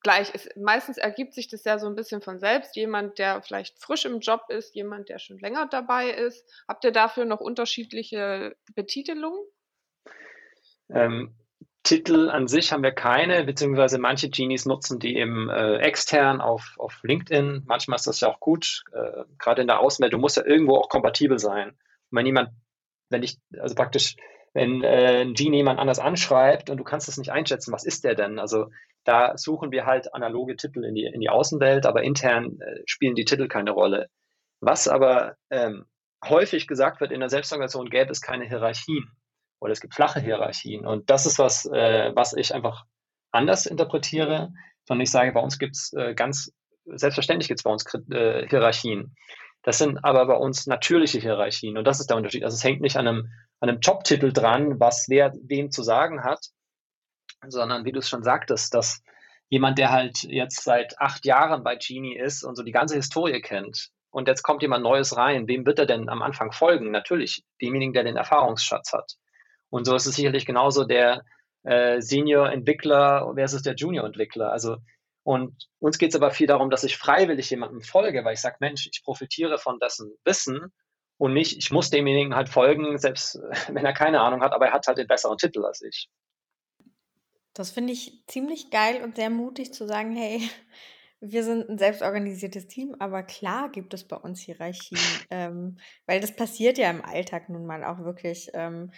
gleich? 0.02 0.32
Es, 0.34 0.50
meistens 0.58 0.98
ergibt 0.98 1.34
sich 1.34 1.48
das 1.48 1.64
ja 1.64 1.80
so 1.80 1.88
ein 1.88 1.96
bisschen 1.96 2.22
von 2.22 2.40
selbst. 2.40 2.76
Jemand, 2.76 3.20
der 3.20 3.42
vielleicht 3.42 3.80
frisch 3.80 4.04
im 4.04 4.20
Job 4.20 4.42
ist, 4.50 4.76
jemand, 4.76 5.08
der 5.08 5.20
schon 5.20 5.40
länger 5.40 5.68
dabei 5.68 6.10
ist. 6.10 6.46
Habt 6.68 6.84
ihr 6.84 6.92
dafür 6.92 7.24
noch 7.24 7.40
unterschiedliche 7.40 8.58
Betitelungen? 8.76 9.40
Ähm, 10.90 11.34
Titel 11.88 12.30
an 12.30 12.48
sich 12.48 12.74
haben 12.74 12.84
wir 12.84 12.92
keine, 12.92 13.46
beziehungsweise 13.46 13.98
manche 13.98 14.30
Genies 14.30 14.66
nutzen 14.66 15.00
die 15.00 15.16
eben 15.16 15.50
äh, 15.50 15.78
extern 15.78 16.42
auf, 16.42 16.76
auf 16.78 17.00
LinkedIn. 17.02 17.64
Manchmal 17.66 17.96
ist 17.96 18.08
das 18.08 18.20
ja 18.20 18.28
auch 18.28 18.42
gut, 18.42 18.84
äh, 18.92 19.24
gerade 19.38 19.62
in 19.62 19.68
der 19.68 19.80
Ausmeldung 19.80 20.20
muss 20.20 20.36
ja 20.36 20.46
irgendwo 20.46 20.76
auch 20.76 20.90
kompatibel 20.90 21.40
sein. 21.40 21.70
Und 21.70 22.18
wenn 22.18 22.26
jemand, 22.26 22.50
wenn 23.10 23.24
ich, 23.24 23.38
also 23.58 23.74
praktisch, 23.74 24.18
wenn 24.54 24.84
äh, 24.84 25.22
ein 25.22 25.34
Genie 25.34 25.60
jemand 25.60 25.80
anders 25.80 26.00
anschreibt 26.00 26.70
und 26.70 26.76
du 26.76 26.84
kannst 26.84 27.08
es 27.08 27.18
nicht 27.18 27.32
einschätzen, 27.32 27.72
was 27.72 27.86
ist 27.86 28.04
der 28.04 28.16
denn? 28.16 28.38
Also 28.38 28.66
da 29.06 29.38
suchen 29.38 29.72
wir 29.72 29.86
halt 29.86 30.14
analoge 30.14 30.58
Titel 30.58 30.84
in 30.84 30.94
die, 30.94 31.06
in 31.06 31.22
die 31.22 31.30
Außenwelt, 31.30 31.86
aber 31.86 32.04
intern 32.04 32.60
äh, 32.60 32.82
spielen 32.86 33.16
die 33.16 33.24
Titel 33.24 33.48
keine 33.48 33.72
Rolle. 33.72 34.10
Was 34.60 34.90
aber 34.90 35.38
ähm, 35.52 35.86
häufig 36.26 36.68
gesagt 36.68 37.00
wird, 37.00 37.14
in 37.14 37.22
der 37.22 37.30
Selbstorganisation 37.30 37.90
gäbe 37.90 38.12
es 38.12 38.20
keine 38.20 38.46
Hierarchien 38.46 39.10
oder 39.60 39.72
es 39.72 39.82
gibt 39.82 39.96
flache 39.96 40.20
Hierarchien. 40.20 40.86
Und 40.86 41.10
das 41.10 41.26
ist 41.26 41.40
was, 41.40 41.66
äh, 41.66 42.12
was 42.16 42.34
ich 42.34 42.54
einfach 42.54 42.86
anders 43.32 43.66
interpretiere, 43.66 44.54
sondern 44.86 45.04
ich 45.04 45.12
sage, 45.12 45.32
bei 45.32 45.40
uns 45.40 45.60
gibt 45.60 45.76
es 45.76 45.94
äh, 45.94 46.14
ganz, 46.14 46.52
selbstverständlich 46.86 47.48
gibt 47.48 47.60
es 47.60 47.64
bei 47.64 47.72
uns 47.72 47.86
äh, 48.12 48.48
Hierarchien. 48.48 49.16
Das 49.64 49.80
sind 49.80 50.04
aber 50.04 50.26
bei 50.28 50.36
uns 50.36 50.68
natürliche 50.68 51.20
Hierarchien 51.20 51.78
und 51.78 51.86
das 51.86 52.00
ist 52.00 52.10
der 52.10 52.18
Unterschied. 52.18 52.44
Also 52.44 52.56
es 52.56 52.64
hängt 52.64 52.82
nicht 52.82 52.96
an 52.96 53.08
einem, 53.08 53.32
an 53.60 53.70
einem 53.70 53.80
Jobtitel 53.80 54.32
dran, 54.32 54.80
was 54.80 55.08
wer 55.10 55.34
wem 55.42 55.72
zu 55.72 55.84
sagen 55.84 56.24
hat, 56.24 56.48
sondern 57.48 57.84
wie 57.84 57.92
du 57.92 58.00
es 58.00 58.10
schon 58.10 58.24
sagtest, 58.24 58.74
dass 58.74 59.02
jemand, 59.50 59.78
der 59.78 59.92
halt 59.92 60.24
jetzt 60.24 60.64
seit 60.64 61.00
acht 61.00 61.26
Jahren 61.26 61.64
bei 61.64 61.76
Genie 61.76 62.18
ist 62.18 62.44
und 62.44 62.56
so 62.56 62.64
die 62.64 62.72
ganze 62.72 62.96
Historie 62.96 63.42
kennt, 63.42 63.92
und 64.10 64.28
jetzt 64.28 64.42
kommt 64.42 64.62
jemand 64.62 64.84
Neues 64.84 65.16
rein, 65.16 65.48
wem 65.48 65.66
wird 65.66 65.80
er 65.80 65.86
denn 65.86 66.10
am 66.10 66.24
Anfang 66.24 66.52
folgen? 66.52 66.90
Natürlich 66.90 67.44
demjenigen, 67.62 67.94
der 67.94 68.04
den 68.04 68.16
Erfahrungsschatz 68.16 68.94
hat. 68.94 69.14
Und 69.70 69.86
so 69.86 69.96
ist 69.96 70.06
es 70.06 70.16
sicherlich 70.16 70.46
genauso 70.46 70.86
der 70.86 71.24
äh, 71.64 72.02
Senior-Entwickler 72.02 73.34
versus 73.36 73.62
der 73.62 73.76
Junior-Entwickler. 73.76 74.52
Also 74.52 74.78
und 75.28 75.68
uns 75.80 75.98
geht 75.98 76.12
es 76.12 76.16
aber 76.16 76.32
viel 76.32 76.48
darum, 76.48 76.70
dass 76.70 76.86
ich 76.86 76.96
freiwillig 76.96 77.50
jemandem 77.50 77.82
folge, 77.82 78.24
weil 78.24 78.36
ich 78.36 78.40
sage, 78.40 78.56
Mensch, 78.62 78.88
ich 78.90 79.04
profitiere 79.04 79.58
von 79.58 79.78
dessen 79.78 80.16
Wissen 80.24 80.72
und 81.18 81.34
nicht, 81.34 81.58
ich 81.58 81.70
muss 81.70 81.90
demjenigen 81.90 82.34
halt 82.34 82.48
folgen, 82.48 82.98
selbst 82.98 83.38
wenn 83.68 83.86
er 83.86 83.92
keine 83.92 84.22
Ahnung 84.22 84.42
hat, 84.42 84.54
aber 84.54 84.68
er 84.68 84.72
hat 84.72 84.88
halt 84.88 84.98
den 84.98 85.08
besseren 85.08 85.38
Titel 85.38 85.66
als 85.66 85.82
ich. 85.82 86.10
Das 87.54 87.72
finde 87.72 87.92
ich 87.92 88.24
ziemlich 88.28 88.72
geil 88.72 89.04
und 89.04 89.18
sehr 89.18 89.30
mutig 89.30 89.74
zu 89.74 89.86
sagen, 89.86 90.16
hey, 90.16 90.50
wir 91.20 91.44
sind 91.44 91.68
ein 91.68 91.78
selbstorganisiertes 91.78 92.68
Team, 92.68 92.96
aber 93.00 93.24
klar 93.24 93.70
gibt 93.70 93.94
es 93.94 94.08
bei 94.08 94.16
uns 94.16 94.40
Hierarchien, 94.40 95.02
ähm, 95.30 95.78
weil 96.06 96.22
das 96.22 96.34
passiert 96.38 96.78
ja 96.78 96.90
im 96.90 97.04
Alltag 97.04 97.50
nun 97.50 97.66
mal 97.66 97.84
auch 97.84 98.00
wirklich. 98.00 98.50
Ähm, 98.54 98.92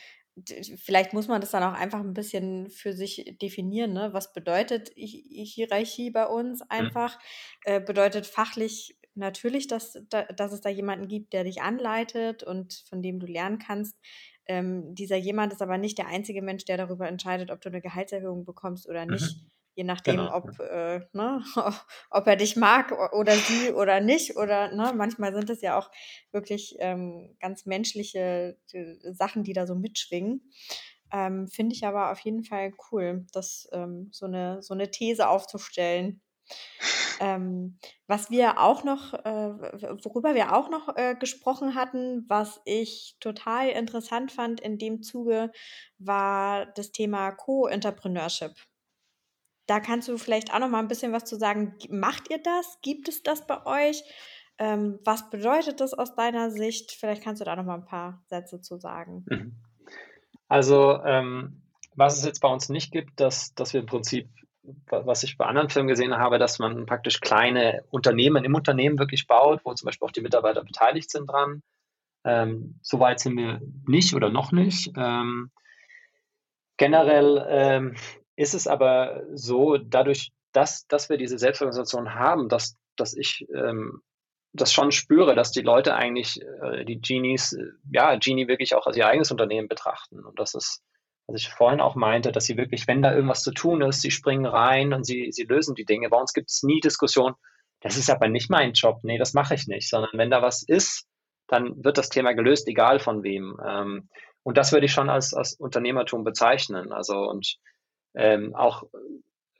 vielleicht 0.77 1.13
muss 1.13 1.27
man 1.27 1.41
das 1.41 1.51
dann 1.51 1.63
auch 1.63 1.73
einfach 1.73 1.99
ein 1.99 2.13
bisschen 2.13 2.69
für 2.69 2.93
sich 2.93 3.37
definieren. 3.41 3.93
Ne? 3.93 4.09
Was 4.13 4.33
bedeutet 4.33 4.91
Hierarchie 4.95 6.11
bei 6.11 6.25
uns 6.25 6.61
mhm. 6.61 6.65
einfach? 6.69 7.17
Mhm. 7.17 7.73
Äh, 7.73 7.79
bedeutet 7.81 8.25
fachlich 8.25 8.97
natürlich, 9.15 9.67
dass, 9.67 9.97
dass 10.09 10.51
es 10.51 10.61
da 10.61 10.69
jemanden 10.69 11.07
gibt, 11.07 11.33
der 11.33 11.43
dich 11.43 11.61
anleitet 11.61 12.43
und 12.43 12.85
von 12.87 13.01
dem 13.01 13.19
du 13.19 13.25
lernen 13.25 13.59
kannst. 13.59 13.95
Ähm, 14.45 14.95
dieser 14.95 15.17
jemand 15.17 15.53
ist 15.53 15.61
aber 15.61 15.77
nicht 15.77 15.97
der 15.97 16.07
einzige 16.07 16.41
Mensch, 16.41 16.65
der 16.65 16.77
darüber 16.77 17.07
entscheidet, 17.07 17.51
ob 17.51 17.61
du 17.61 17.69
eine 17.69 17.81
Gehaltserhöhung 17.81 18.45
bekommst 18.45 18.87
oder 18.87 19.05
mhm. 19.05 19.13
nicht. 19.13 19.35
Mhm. 19.35 19.51
Je 19.79 19.85
nachdem, 19.85 20.17
genau. 20.17 20.35
ob, 20.35 20.59
äh, 20.59 20.99
ne, 21.13 21.41
ob 22.09 22.27
er 22.27 22.35
dich 22.35 22.57
mag 22.57 22.91
oder 23.13 23.33
sie 23.33 23.71
oder 23.71 24.01
nicht. 24.01 24.35
Oder 24.35 24.75
ne, 24.75 24.91
manchmal 24.93 25.33
sind 25.33 25.49
es 25.49 25.61
ja 25.61 25.79
auch 25.79 25.89
wirklich 26.33 26.75
ähm, 26.79 27.37
ganz 27.39 27.65
menschliche 27.65 28.57
äh, 28.73 29.13
Sachen, 29.13 29.45
die 29.45 29.53
da 29.53 29.65
so 29.65 29.75
mitschwingen. 29.75 30.51
Ähm, 31.13 31.47
Finde 31.47 31.73
ich 31.73 31.85
aber 31.85 32.11
auf 32.11 32.19
jeden 32.19 32.43
Fall 32.43 32.73
cool, 32.91 33.25
das 33.31 33.69
ähm, 33.71 34.09
so, 34.11 34.25
eine, 34.25 34.61
so 34.61 34.73
eine 34.73 34.91
These 34.91 35.29
aufzustellen. 35.29 36.19
Ähm, 37.21 37.79
was 38.05 38.29
wir 38.29 38.59
auch 38.59 38.83
noch, 38.83 39.13
äh, 39.13 39.53
worüber 40.03 40.35
wir 40.35 40.57
auch 40.57 40.69
noch 40.69 40.97
äh, 40.97 41.15
gesprochen 41.15 41.73
hatten, 41.73 42.25
was 42.27 42.59
ich 42.65 43.15
total 43.21 43.69
interessant 43.69 44.33
fand 44.33 44.59
in 44.59 44.77
dem 44.77 45.03
Zuge, 45.03 45.53
war 45.99 46.65
das 46.65 46.91
Thema 46.91 47.31
Co-Entrepreneurship. 47.31 48.51
Da 49.69 49.79
kannst 49.79 50.07
du 50.07 50.17
vielleicht 50.17 50.51
auch 50.51 50.57
noch 50.57 50.69
mal 50.69 50.79
ein 50.79 50.87
bisschen 50.87 51.13
was 51.13 51.25
zu 51.25 51.35
sagen. 51.35 51.75
Macht 51.91 52.31
ihr 52.31 52.41
das? 52.41 52.79
Gibt 52.81 53.07
es 53.07 53.21
das 53.21 53.45
bei 53.45 53.63
euch? 53.67 54.03
Ähm, 54.57 54.97
was 55.05 55.29
bedeutet 55.29 55.79
das 55.79 55.93
aus 55.93 56.15
deiner 56.15 56.49
Sicht? 56.49 56.91
Vielleicht 56.91 57.23
kannst 57.23 57.39
du 57.39 57.45
da 57.45 57.55
noch 57.55 57.65
mal 57.65 57.75
ein 57.75 57.85
paar 57.85 58.23
Sätze 58.25 58.61
zu 58.61 58.77
sagen. 58.77 59.25
Mhm. 59.29 59.55
Also, 60.47 60.99
ähm, 61.03 61.61
was 61.95 62.17
es 62.17 62.25
jetzt 62.25 62.39
bei 62.39 62.47
uns 62.47 62.69
nicht 62.69 62.91
gibt, 62.91 63.19
dass, 63.19 63.53
dass 63.53 63.73
wir 63.73 63.81
im 63.81 63.85
Prinzip, 63.85 64.27
was 64.89 65.21
ich 65.21 65.37
bei 65.37 65.45
anderen 65.45 65.69
Firmen 65.69 65.87
gesehen 65.87 66.17
habe, 66.17 66.39
dass 66.39 66.57
man 66.57 66.87
praktisch 66.87 67.21
kleine 67.21 67.83
Unternehmen 67.91 68.43
im 68.43 68.55
Unternehmen 68.55 68.97
wirklich 68.97 69.27
baut, 69.27 69.61
wo 69.65 69.73
zum 69.75 69.85
Beispiel 69.85 70.07
auch 70.07 70.11
die 70.11 70.21
Mitarbeiter 70.21 70.63
beteiligt 70.63 71.11
sind 71.11 71.27
dran. 71.27 71.61
Ähm, 72.23 72.79
Soweit 72.81 73.19
sind 73.19 73.37
wir 73.37 73.61
nicht 73.85 74.15
oder 74.15 74.31
noch 74.31 74.51
nicht. 74.51 74.91
Ähm, 74.97 75.51
generell 76.77 77.45
ähm, 77.47 77.95
ist 78.39 78.53
es 78.53 78.67
aber 78.67 79.23
so, 79.33 79.77
dadurch, 79.77 80.31
dass, 80.53 80.87
dass 80.87 81.09
wir 81.09 81.17
diese 81.17 81.37
Selbstorganisation 81.37 82.15
haben, 82.15 82.47
dass, 82.47 82.77
dass 82.95 83.13
ich 83.13 83.45
ähm, 83.53 84.01
das 84.53 84.71
schon 84.71 84.93
spüre, 84.93 85.35
dass 85.35 85.51
die 85.51 85.61
Leute 85.61 85.93
eigentlich 85.93 86.41
äh, 86.63 86.85
die 86.85 87.01
Genies, 87.01 87.51
äh, 87.51 87.65
ja, 87.91 88.15
Genie 88.15 88.47
wirklich 88.47 88.75
auch 88.75 88.87
als 88.87 88.95
ihr 88.95 89.07
eigenes 89.07 89.31
Unternehmen 89.31 89.67
betrachten. 89.67 90.23
Und 90.23 90.39
das 90.39 90.53
ist, 90.53 90.81
was 91.27 91.41
ich 91.41 91.49
vorhin 91.49 91.81
auch 91.81 91.95
meinte, 91.95 92.31
dass 92.31 92.45
sie 92.45 92.55
wirklich, 92.55 92.87
wenn 92.87 93.01
da 93.01 93.13
irgendwas 93.13 93.43
zu 93.43 93.51
tun 93.51 93.81
ist, 93.81 94.01
sie 94.01 94.09
springen 94.09 94.45
rein 94.45 94.93
und 94.93 95.05
sie, 95.05 95.33
sie 95.33 95.43
lösen 95.43 95.75
die 95.75 95.85
Dinge. 95.85 96.07
Bei 96.07 96.17
uns 96.17 96.31
gibt 96.31 96.49
es 96.49 96.63
nie 96.63 96.79
Diskussion, 96.79 97.33
das 97.81 97.97
ist 97.97 98.09
aber 98.09 98.29
nicht 98.29 98.49
mein 98.49 98.71
Job, 98.71 98.99
nee, 99.03 99.17
das 99.17 99.33
mache 99.33 99.55
ich 99.55 99.67
nicht, 99.67 99.89
sondern 99.89 100.11
wenn 100.13 100.31
da 100.31 100.41
was 100.41 100.63
ist, 100.63 101.05
dann 101.47 101.83
wird 101.83 101.97
das 101.97 102.07
Thema 102.07 102.31
gelöst, 102.31 102.69
egal 102.69 102.99
von 102.99 103.21
wem. 103.21 103.59
Ähm, 103.67 104.07
und 104.43 104.57
das 104.57 104.71
würde 104.71 104.85
ich 104.85 104.93
schon 104.93 105.09
als, 105.09 105.33
als 105.33 105.55
Unternehmertum 105.55 106.23
bezeichnen. 106.23 106.93
Also 106.93 107.17
und 107.29 107.57
ähm, 108.15 108.55
auch 108.55 108.83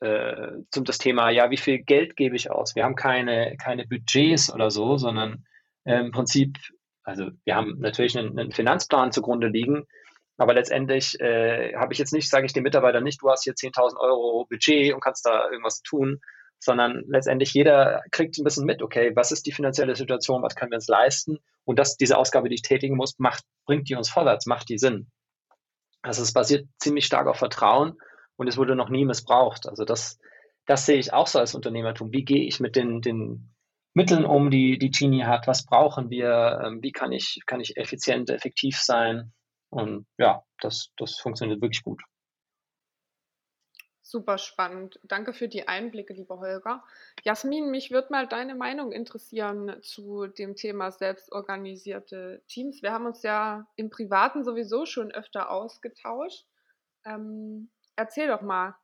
äh, 0.02 0.64
zum 0.72 0.86
das 0.86 0.98
Thema, 0.98 1.30
ja, 1.30 1.52
wie 1.52 1.58
viel 1.58 1.80
Geld 1.80 2.16
gebe 2.16 2.36
ich 2.36 2.52
aus? 2.52 2.76
Wir 2.76 2.84
haben 2.84 2.96
keine, 2.96 3.58
keine 3.58 3.86
Budgets 3.86 4.54
oder 4.54 4.72
so, 4.72 4.98
sondern 4.98 5.46
äh, 5.84 6.00
im 6.00 6.12
Prinzip, 6.12 6.58
also 7.04 7.30
wir 7.44 7.56
haben 7.56 7.80
natürlich 7.80 8.18
einen, 8.18 8.38
einen 8.40 8.52
Finanzplan 8.52 9.12
zugrunde 9.12 9.48
liegen, 9.48 9.86
aber 10.38 10.54
letztendlich 10.54 11.20
äh, 11.20 11.76
habe 11.76 11.92
ich 11.92 12.00
jetzt 12.00 12.14
nicht, 12.14 12.30
sage 12.30 12.46
ich 12.46 12.54
dem 12.54 12.64
Mitarbeiter 12.64 13.02
nicht, 13.02 13.22
du 13.22 13.30
hast 13.30 13.44
hier 13.44 13.56
10.000 13.56 13.98
Euro 14.00 14.46
Budget 14.50 14.94
und 14.94 15.02
kannst 15.02 15.26
da 15.26 15.50
irgendwas 15.50 15.82
tun, 15.82 16.22
sondern 16.60 17.04
letztendlich 17.08 17.54
jeder 17.54 18.04
kriegt 18.12 18.38
ein 18.38 18.44
bisschen 18.44 18.66
mit, 18.66 18.82
okay, 18.82 19.12
was 19.16 19.32
ist 19.32 19.46
die 19.46 19.52
finanzielle 19.52 19.96
Situation, 19.96 20.42
was 20.42 20.56
können 20.56 20.72
wir 20.72 20.78
uns 20.78 20.88
leisten 20.88 21.40
und 21.66 21.78
dass 21.78 21.98
diese 21.98 22.18
Ausgabe, 22.18 22.48
die 22.48 22.56
ich 22.56 22.62
tätigen 22.62 22.96
muss, 22.96 23.20
macht, 23.20 23.44
bringt 23.66 23.90
die 23.90 23.96
uns 23.96 24.10
vorwärts, 24.10 24.46
macht 24.46 24.70
die 24.70 24.78
Sinn. 24.78 25.08
Also 26.02 26.22
es 26.22 26.32
basiert 26.32 26.68
ziemlich 26.80 27.06
stark 27.06 27.28
auf 27.28 27.38
Vertrauen 27.38 27.98
und 28.40 28.48
es 28.48 28.58
wurde 28.58 28.76
noch 28.76 28.90
nie 28.90 29.04
missbraucht. 29.04 29.68
Also 29.68 29.84
das, 29.84 30.18
das 30.66 30.86
sehe 30.86 30.98
ich 30.98 31.12
auch 31.12 31.28
so 31.28 31.40
als 31.40 31.56
Unternehmertum. 31.56 32.14
Wie 32.14 32.24
gehe 32.24 32.48
ich 32.48 32.62
mit 32.62 32.78
den, 32.78 33.02
den 33.02 33.54
Mitteln 33.94 34.24
um, 34.24 34.50
die 34.50 34.80
die 34.80 34.92
Genie 34.92 35.26
hat? 35.26 35.46
Was 35.46 35.66
brauchen 35.66 36.10
wir? 36.10 36.62
Ähm, 36.64 36.82
wie 36.82 36.94
kann 36.94 37.12
ich, 37.12 37.42
kann 37.46 37.60
ich 37.60 37.76
effizient, 37.76 38.30
effektiv 38.30 38.80
sein? 38.80 39.34
Und 39.70 40.08
ja, 40.18 40.44
das, 40.62 40.92
das 40.96 41.20
funktioniert 41.20 41.62
wirklich 41.62 41.84
gut. 41.84 42.02
Super 44.02 44.38
spannend. 44.38 45.02
Danke 45.04 45.34
für 45.34 45.50
die 45.50 45.68
Einblicke, 45.68 46.14
lieber 46.14 46.40
Holger. 46.40 46.82
Jasmin, 47.24 47.70
mich 47.70 47.92
würde 47.92 48.08
mal 48.10 48.26
deine 48.26 48.56
Meinung 48.56 48.94
interessieren 48.94 49.76
zu 49.82 50.28
dem 50.28 50.56
Thema 50.56 50.92
selbstorganisierte 50.92 52.42
Teams. 52.48 52.82
Wir 52.82 52.94
haben 52.94 53.06
uns 53.06 53.22
ja 53.22 53.68
im 53.76 53.90
Privaten 53.90 54.46
sowieso 54.46 54.86
schon 54.86 55.12
öfter 55.12 55.52
ausgetauscht. 55.52 56.46
Ähm, 57.04 57.70
Erzähl 58.00 58.30
doch 58.30 58.42
mal. 58.42 58.78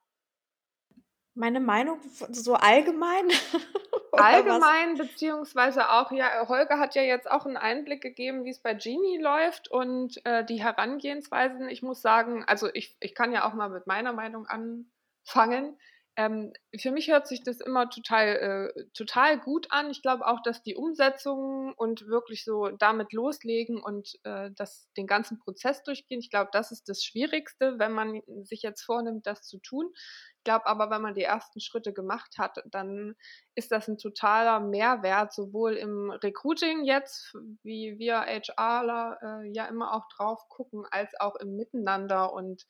Meine 1.35 1.61
Meinung 1.61 2.01
so 2.31 2.55
allgemein? 2.55 3.29
allgemein, 4.11 4.95
beziehungsweise 4.97 5.89
auch, 5.89 6.11
ja, 6.11 6.49
Holger 6.49 6.79
hat 6.79 6.95
ja 6.95 7.01
jetzt 7.01 7.31
auch 7.31 7.45
einen 7.45 7.55
Einblick 7.55 8.01
gegeben, 8.01 8.43
wie 8.43 8.49
es 8.49 8.59
bei 8.59 8.73
Genie 8.73 9.17
läuft 9.17 9.71
und 9.71 10.19
äh, 10.25 10.43
die 10.43 10.61
Herangehensweisen. 10.61 11.69
Ich 11.69 11.81
muss 11.81 12.01
sagen, 12.01 12.43
also 12.43 12.67
ich, 12.73 12.97
ich 12.99 13.15
kann 13.15 13.31
ja 13.31 13.47
auch 13.47 13.53
mal 13.53 13.69
mit 13.69 13.87
meiner 13.87 14.11
Meinung 14.11 14.47
anfangen. 14.47 15.79
Ähm, 16.17 16.53
für 16.79 16.91
mich 16.91 17.09
hört 17.09 17.27
sich 17.27 17.43
das 17.43 17.59
immer 17.59 17.89
total, 17.89 18.71
äh, 18.75 18.85
total 18.93 19.37
gut 19.37 19.67
an. 19.71 19.91
Ich 19.91 20.01
glaube 20.01 20.25
auch, 20.25 20.41
dass 20.41 20.63
die 20.63 20.75
Umsetzung 20.75 21.73
und 21.75 22.07
wirklich 22.07 22.45
so 22.45 22.69
damit 22.69 23.11
loslegen 23.11 23.81
und 23.81 24.17
äh, 24.23 24.49
das, 24.55 24.87
den 24.95 25.07
ganzen 25.07 25.39
Prozess 25.39 25.83
durchgehen, 25.83 26.19
ich 26.19 26.29
glaube, 26.29 26.51
das 26.53 26.71
ist 26.71 26.87
das 26.87 27.03
Schwierigste, 27.03 27.79
wenn 27.79 27.91
man 27.91 28.21
sich 28.43 28.61
jetzt 28.61 28.83
vornimmt, 28.83 29.27
das 29.27 29.43
zu 29.43 29.59
tun. 29.59 29.91
Ich 30.37 30.43
glaube 30.45 30.67
aber, 30.67 30.89
wenn 30.89 31.01
man 31.01 31.15
die 31.15 31.23
ersten 31.23 31.59
Schritte 31.59 31.91
gemacht 31.91 32.37
hat, 32.37 32.63
dann 32.65 33.15
ist 33.55 33.71
das 33.71 33.87
ein 33.89 33.97
totaler 33.97 34.59
Mehrwert, 34.61 35.33
sowohl 35.33 35.73
im 35.73 36.11
Recruiting 36.11 36.85
jetzt, 36.85 37.33
wie 37.63 37.97
wir 37.97 38.21
HRler 38.21 39.17
äh, 39.21 39.49
ja 39.51 39.65
immer 39.65 39.93
auch 39.93 40.07
drauf 40.15 40.47
gucken, 40.47 40.85
als 40.91 41.19
auch 41.19 41.35
im 41.35 41.55
Miteinander 41.57 42.31
und 42.31 42.65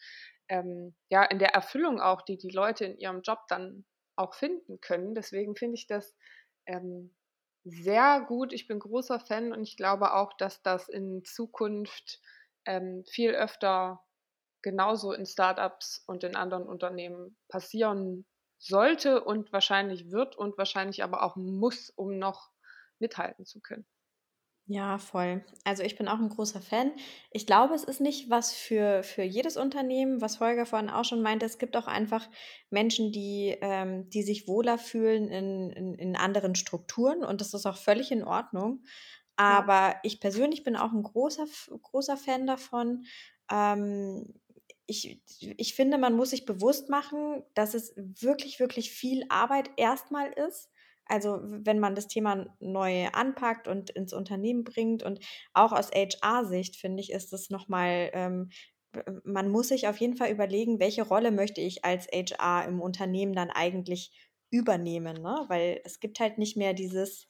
ähm, 0.50 0.96
ja, 1.10 1.24
in 1.24 1.40
der 1.40 1.54
Erfüllung 1.54 2.00
auch, 2.00 2.22
die 2.22 2.38
die 2.38 2.50
Leute 2.50 2.86
in 2.86 2.98
ihrem 2.98 3.22
Job 3.22 3.40
dann 3.48 3.86
auch 4.16 4.34
finden 4.34 4.80
können. 4.82 5.16
Deswegen 5.16 5.56
finde 5.56 5.76
ich 5.76 5.88
das 5.88 6.16
ähm, 6.66 7.16
sehr 7.64 8.22
gut. 8.22 8.54
Ich 8.54 8.68
bin 8.68 8.80
großer 8.80 9.20
Fan 9.20 9.52
und 9.52 9.64
ich 9.64 9.78
glaube 9.78 10.14
auch, 10.14 10.34
dass 10.38 10.62
das 10.62 10.88
in 10.88 11.24
Zukunft 11.26 12.22
ähm, 12.66 13.04
viel 13.06 13.32
öfter 13.32 14.04
genauso 14.62 15.14
in 15.14 15.26
Startups 15.26 16.04
und 16.08 16.24
in 16.24 16.36
anderen 16.36 16.68
Unternehmen 16.68 17.38
passieren 17.50 18.26
sollte 18.58 19.24
und 19.24 19.52
wahrscheinlich 19.54 20.12
wird 20.12 20.36
und 20.36 20.58
wahrscheinlich 20.58 21.04
aber 21.04 21.24
auch 21.24 21.36
muss, 21.36 21.90
um 21.90 22.18
noch 22.18 22.52
mithalten 23.00 23.46
zu 23.46 23.62
können. 23.62 23.86
Ja, 24.68 24.98
voll. 24.98 25.46
Also 25.64 25.84
ich 25.84 25.96
bin 25.96 26.08
auch 26.08 26.18
ein 26.18 26.30
großer 26.30 26.60
Fan. 26.60 26.92
Ich 27.30 27.46
glaube, 27.46 27.76
es 27.76 27.84
ist 27.84 28.02
nicht 28.02 28.32
was 28.32 28.52
für, 28.52 29.04
für 29.04 29.22
jedes 29.22 29.58
Unternehmen, 29.58 30.22
was 30.22 30.40
Holger 30.40 30.66
vorhin 30.66 30.90
auch 30.90 31.06
schon 31.06 31.22
meinte. 31.22 31.46
Es 31.46 31.60
gibt 31.60 31.78
auch 31.78 31.86
einfach 31.86 32.28
Menschen, 32.72 33.12
die, 33.12 33.56
ähm, 33.62 34.10
die 34.10 34.24
sich 34.24 34.48
wohler 34.48 34.80
fühlen 34.80 35.28
in, 35.30 35.70
in, 35.70 35.94
in 35.94 36.16
anderen 36.16 36.56
Strukturen 36.56 37.24
und 37.24 37.42
das 37.42 37.54
ist 37.54 37.68
auch 37.68 37.78
völlig 37.78 38.12
in 38.12 38.24
Ordnung. 38.24 38.84
Aber 39.36 39.98
ich 40.02 40.20
persönlich 40.20 40.64
bin 40.64 40.76
auch 40.76 40.94
ein 40.94 41.04
großer, 41.04 41.46
großer 41.84 42.18
Fan 42.18 42.48
davon. 42.48 43.06
Ähm, 43.52 44.34
ich, 44.88 45.22
ich 45.58 45.76
finde, 45.76 46.00
man 46.00 46.16
muss 46.16 46.32
sich 46.32 46.46
bewusst 46.46 46.90
machen, 46.90 47.44
dass 47.54 47.76
es 47.76 47.94
wirklich, 47.98 48.60
wirklich 48.60 48.92
viel 48.92 49.26
Arbeit 49.30 49.70
erstmal 49.78 50.32
ist 50.34 50.70
also 51.08 51.40
wenn 51.44 51.80
man 51.80 51.96
das 51.96 52.08
Thema 52.08 52.48
neu 52.60 53.08
anpackt 53.14 53.68
und 53.68 53.90
ins 53.92 54.14
Unternehmen 54.14 54.64
bringt 54.64 55.04
und 55.04 55.20
auch 55.54 55.72
aus 55.72 55.92
HR-Sicht 55.92 56.76
finde 56.78 57.02
ich, 57.02 57.12
ist 57.12 57.34
es 57.34 57.50
nochmal, 57.50 58.10
ähm, 58.14 58.50
man 59.24 59.50
muss 59.50 59.70
sich 59.70 59.88
auf 59.88 59.98
jeden 59.98 60.16
Fall 60.16 60.32
überlegen, 60.32 60.80
welche 60.80 61.04
Rolle 61.04 61.32
möchte 61.32 61.62
ich 61.62 61.84
als 61.84 62.08
HR 62.08 62.66
im 62.68 62.82
Unternehmen 62.82 63.34
dann 63.34 63.50
eigentlich 63.50 64.12
übernehmen, 64.52 65.22
ne? 65.22 65.46
Weil 65.48 65.82
es 65.84 66.00
gibt 66.00 66.20
halt 66.20 66.38
nicht 66.38 66.56
mehr 66.56 66.74
dieses, 66.74 67.28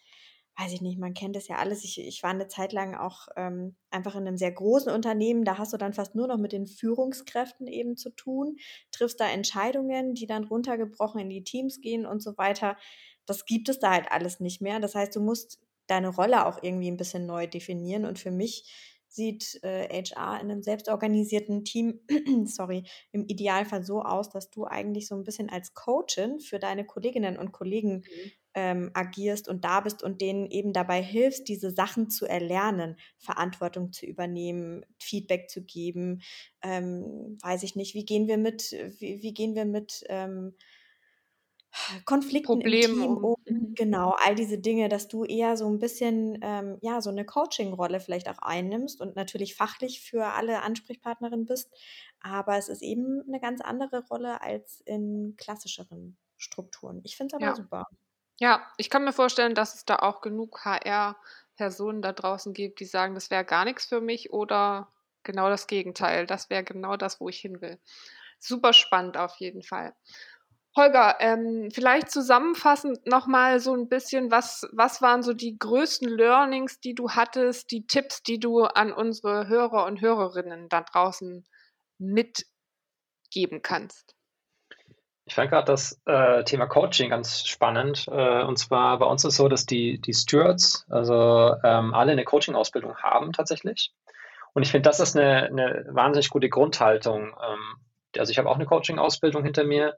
weiß 0.57 0.71
ich 0.73 0.81
nicht, 0.81 0.99
man 0.99 1.13
kennt 1.13 1.35
das 1.35 1.47
ja 1.47 1.57
alles. 1.57 1.83
Ich, 1.83 1.99
ich 1.99 2.21
war 2.23 2.29
eine 2.29 2.47
Zeit 2.47 2.71
lang 2.71 2.95
auch 2.95 3.27
ähm, 3.35 3.75
einfach 3.89 4.15
in 4.15 4.27
einem 4.27 4.37
sehr 4.37 4.51
großen 4.51 4.91
Unternehmen, 4.91 5.43
da 5.43 5.57
hast 5.57 5.73
du 5.73 5.77
dann 5.77 5.93
fast 5.93 6.15
nur 6.15 6.27
noch 6.27 6.37
mit 6.37 6.51
den 6.51 6.67
Führungskräften 6.67 7.67
eben 7.67 7.97
zu 7.97 8.11
tun, 8.11 8.57
triffst 8.91 9.19
da 9.19 9.27
Entscheidungen, 9.27 10.13
die 10.13 10.27
dann 10.27 10.43
runtergebrochen 10.45 11.19
in 11.21 11.29
die 11.29 11.43
Teams 11.43 11.81
gehen 11.81 12.05
und 12.05 12.21
so 12.21 12.37
weiter 12.37 12.77
das 13.25 13.45
gibt 13.45 13.69
es 13.69 13.79
da 13.79 13.91
halt 13.91 14.11
alles 14.11 14.39
nicht 14.39 14.61
mehr. 14.61 14.79
Das 14.79 14.95
heißt, 14.95 15.15
du 15.15 15.21
musst 15.21 15.59
deine 15.87 16.09
Rolle 16.09 16.45
auch 16.45 16.61
irgendwie 16.63 16.89
ein 16.89 16.97
bisschen 16.97 17.25
neu 17.25 17.47
definieren. 17.47 18.05
Und 18.05 18.19
für 18.19 18.31
mich 18.31 18.71
sieht 19.07 19.63
äh, 19.63 19.87
HR 19.87 20.41
in 20.41 20.51
einem 20.51 20.61
selbstorganisierten 20.61 21.63
Team, 21.63 22.01
sorry, 22.45 22.83
im 23.11 23.25
Idealfall 23.27 23.83
so 23.83 24.01
aus, 24.01 24.29
dass 24.29 24.49
du 24.49 24.65
eigentlich 24.65 25.07
so 25.07 25.15
ein 25.15 25.23
bisschen 25.23 25.49
als 25.49 25.73
Coachin 25.73 26.39
für 26.39 26.59
deine 26.59 26.85
Kolleginnen 26.85 27.37
und 27.37 27.53
Kollegen 27.53 27.97
mhm. 27.99 28.31
ähm, 28.55 28.91
agierst 28.93 29.47
und 29.47 29.63
da 29.63 29.79
bist 29.79 30.03
und 30.03 30.19
denen 30.19 30.51
eben 30.51 30.73
dabei 30.73 31.01
hilfst, 31.01 31.47
diese 31.47 31.71
Sachen 31.71 32.09
zu 32.09 32.25
erlernen, 32.25 32.97
Verantwortung 33.17 33.93
zu 33.93 34.05
übernehmen, 34.05 34.85
Feedback 34.99 35.49
zu 35.49 35.63
geben. 35.63 36.21
Ähm, 36.61 37.37
weiß 37.41 37.63
ich 37.63 37.77
nicht, 37.77 37.95
wie 37.95 38.05
gehen 38.05 38.27
wir 38.27 38.37
mit, 38.37 38.73
wie, 38.99 39.21
wie 39.21 39.33
gehen 39.33 39.55
wir 39.55 39.65
mit 39.65 40.03
ähm, 40.09 40.55
Konflikten 42.05 42.61
Probleme 42.61 42.73
im 42.73 42.79
Team 42.79 43.17
um. 43.17 43.35
Mhm. 43.45 43.75
Genau, 43.75 44.15
all 44.25 44.35
diese 44.35 44.57
Dinge, 44.59 44.87
dass 44.89 45.07
du 45.09 45.25
eher 45.25 45.57
so 45.57 45.67
ein 45.69 45.79
bisschen, 45.79 46.39
ähm, 46.41 46.77
ja, 46.81 47.01
so 47.01 47.09
eine 47.09 47.25
Coaching-Rolle 47.25 47.99
vielleicht 47.99 48.29
auch 48.29 48.39
einnimmst 48.39 49.01
und 49.01 49.15
natürlich 49.17 49.55
fachlich 49.55 50.01
für 50.01 50.25
alle 50.27 50.61
Ansprechpartnerinnen 50.61 51.45
bist. 51.45 51.73
Aber 52.21 52.57
es 52.57 52.69
ist 52.69 52.81
eben 52.81 53.21
eine 53.27 53.39
ganz 53.41 53.61
andere 53.61 54.05
Rolle 54.07 54.41
als 54.41 54.81
in 54.85 55.35
klassischeren 55.37 56.17
Strukturen. 56.37 57.01
Ich 57.03 57.17
finde 57.17 57.35
es 57.35 57.41
aber 57.41 57.51
Ja. 57.51 57.55
super. 57.55 57.85
Ja, 58.39 58.71
ich 58.77 58.89
kann 58.89 59.03
mir 59.05 59.13
vorstellen, 59.13 59.55
dass 59.55 59.75
es 59.75 59.85
da 59.85 59.97
auch 59.97 60.21
genug 60.21 60.65
HR-Personen 60.65 62.01
da 62.03 62.13
draußen 62.13 62.53
gibt, 62.53 62.79
die 62.81 62.85
sagen, 62.85 63.15
das 63.15 63.31
wäre 63.31 63.45
gar 63.45 63.65
nichts 63.65 63.85
für 63.87 64.01
mich 64.01 64.33
oder 64.33 64.93
genau 65.23 65.49
das 65.49 65.67
Gegenteil. 65.67 66.27
Das 66.27 66.49
wäre 66.49 66.63
genau 66.65 66.97
das, 66.97 67.21
wo 67.21 67.29
ich 67.29 67.39
hin 67.39 67.61
will. 67.61 67.79
Super 68.39 68.73
spannend 68.73 69.17
auf 69.17 69.37
jeden 69.37 69.63
Fall. 69.63 69.95
Holger, 70.75 71.15
ähm, 71.19 71.69
vielleicht 71.71 72.11
zusammenfassend 72.11 73.05
nochmal 73.07 73.59
so 73.59 73.73
ein 73.73 73.87
bisschen, 73.87 74.29
was, 74.29 74.67
was 74.73 75.01
waren 75.01 75.23
so 75.23 75.33
die 75.33 75.57
größten 75.57 76.09
Learnings, 76.09 76.81
die 76.81 76.93
du 76.93 77.11
hattest, 77.11 77.71
die 77.71 77.87
Tipps, 77.87 78.23
die 78.23 78.39
du 78.39 78.63
an 78.63 78.91
unsere 78.91 79.47
Hörer 79.47 79.85
und 79.85 80.01
Hörerinnen 80.01 80.67
da 80.67 80.81
draußen 80.81 81.45
mitgeben 81.97 83.61
kannst? 83.61 84.15
Ich 85.27 85.33
fand 85.33 85.49
gerade 85.49 85.65
das 85.65 85.99
äh, 86.05 86.43
Thema 86.43 86.67
Coaching 86.67 87.09
ganz 87.09 87.47
spannend. 87.47 88.07
Äh, 88.11 88.43
und 88.43 88.59
zwar 88.59 88.99
bei 88.99 89.05
uns 89.05 89.23
ist 89.23 89.29
es 89.29 89.37
so, 89.37 89.47
dass 89.47 89.65
die, 89.65 89.99
die 89.99 90.13
Stewards, 90.13 90.85
also 90.89 91.55
ähm, 91.63 91.93
alle 91.93 92.11
eine 92.11 92.25
Coaching-Ausbildung 92.25 92.97
haben 92.97 93.31
tatsächlich. 93.31 93.91
Und 94.53 94.63
ich 94.63 94.71
finde, 94.71 94.89
das 94.89 94.99
ist 94.99 95.17
eine, 95.17 95.45
eine 95.45 95.85
wahnsinnig 95.89 96.29
gute 96.29 96.49
Grundhaltung. 96.49 97.27
Ähm, 97.27 97.75
also 98.17 98.31
ich 98.31 98.37
habe 98.37 98.49
auch 98.49 98.55
eine 98.55 98.65
Coaching-Ausbildung 98.65 99.43
hinter 99.43 99.63
mir 99.63 99.95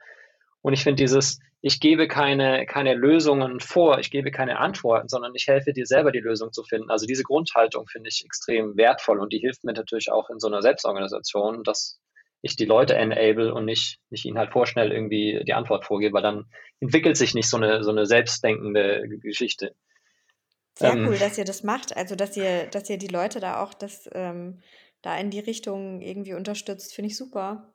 und 0.68 0.74
ich 0.74 0.84
finde 0.84 1.02
dieses, 1.02 1.40
ich 1.62 1.80
gebe 1.80 2.10
keine, 2.10 2.66
keine 2.66 2.94
Lösungen 2.94 3.62
vor, 3.62 4.00
ich 4.00 4.12
gebe 4.12 4.32
keine 4.32 4.60
Antworten, 4.60 5.08
sondern 5.08 5.34
ich 5.34 5.48
helfe 5.48 5.72
dir 5.72 5.86
selber, 5.86 6.12
die 6.12 6.20
Lösung 6.20 6.52
zu 6.52 6.62
finden. 6.62 6.92
Also 6.92 7.06
diese 7.06 7.24
Grundhaltung 7.24 7.88
finde 7.88 8.10
ich 8.10 8.26
extrem 8.26 8.76
wertvoll 8.76 9.22
und 9.22 9.32
die 9.32 9.40
hilft 9.40 9.64
mir 9.64 9.72
natürlich 9.72 10.12
auch 10.12 10.30
in 10.30 10.42
so 10.42 10.48
einer 10.48 10.62
Selbstorganisation, 10.62 11.64
dass 11.64 12.02
ich 12.42 12.58
die 12.58 12.66
Leute 12.66 12.96
enable 12.96 13.54
und 13.54 13.64
nicht, 13.64 14.02
nicht 14.10 14.26
ihnen 14.26 14.38
halt 14.38 14.52
vorschnell 14.52 14.92
irgendwie 14.92 15.42
die 15.48 15.54
Antwort 15.54 15.86
vorgebe, 15.86 16.16
weil 16.16 16.22
dann 16.22 16.48
entwickelt 16.82 17.16
sich 17.16 17.34
nicht 17.34 17.50
so 17.50 17.56
eine, 17.56 17.86
so 17.86 17.92
eine 17.92 18.06
selbstdenkende 18.06 19.08
Geschichte. 19.22 19.74
Sehr 20.76 20.92
ähm, 20.92 21.08
cool, 21.08 21.18
dass 21.18 21.38
ihr 21.38 21.46
das 21.46 21.64
macht. 21.64 21.96
Also, 21.96 22.18
dass 22.18 22.36
ihr, 22.36 22.66
dass 22.66 22.90
ihr 22.90 22.98
die 22.98 23.08
Leute 23.08 23.40
da 23.40 23.64
auch 23.64 23.74
das, 23.74 24.10
ähm, 24.12 24.60
da 25.02 25.18
in 25.18 25.30
die 25.30 25.40
Richtung 25.40 26.02
irgendwie 26.02 26.34
unterstützt, 26.34 26.94
finde 26.94 27.08
ich 27.08 27.16
super. 27.16 27.74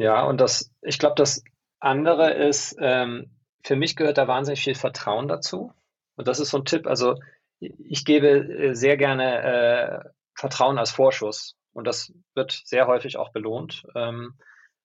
Ja, 0.00 0.24
und 0.24 0.40
das, 0.40 0.72
ich 0.80 0.98
glaube, 0.98 1.14
das 1.16 1.44
andere 1.78 2.32
ist, 2.32 2.74
ähm, 2.80 3.30
für 3.62 3.76
mich 3.76 3.96
gehört 3.96 4.16
da 4.16 4.26
wahnsinnig 4.26 4.62
viel 4.62 4.74
Vertrauen 4.74 5.28
dazu. 5.28 5.74
Und 6.16 6.26
das 6.26 6.40
ist 6.40 6.48
so 6.48 6.56
ein 6.56 6.64
Tipp. 6.64 6.86
Also 6.86 7.16
ich 7.58 8.06
gebe 8.06 8.28
äh, 8.28 8.74
sehr 8.74 8.96
gerne 8.96 9.42
äh, 9.42 10.08
Vertrauen 10.34 10.78
als 10.78 10.90
Vorschuss. 10.90 11.54
Und 11.74 11.86
das 11.86 12.14
wird 12.34 12.62
sehr 12.64 12.86
häufig 12.86 13.18
auch 13.18 13.30
belohnt. 13.32 13.82
Ähm, 13.94 14.38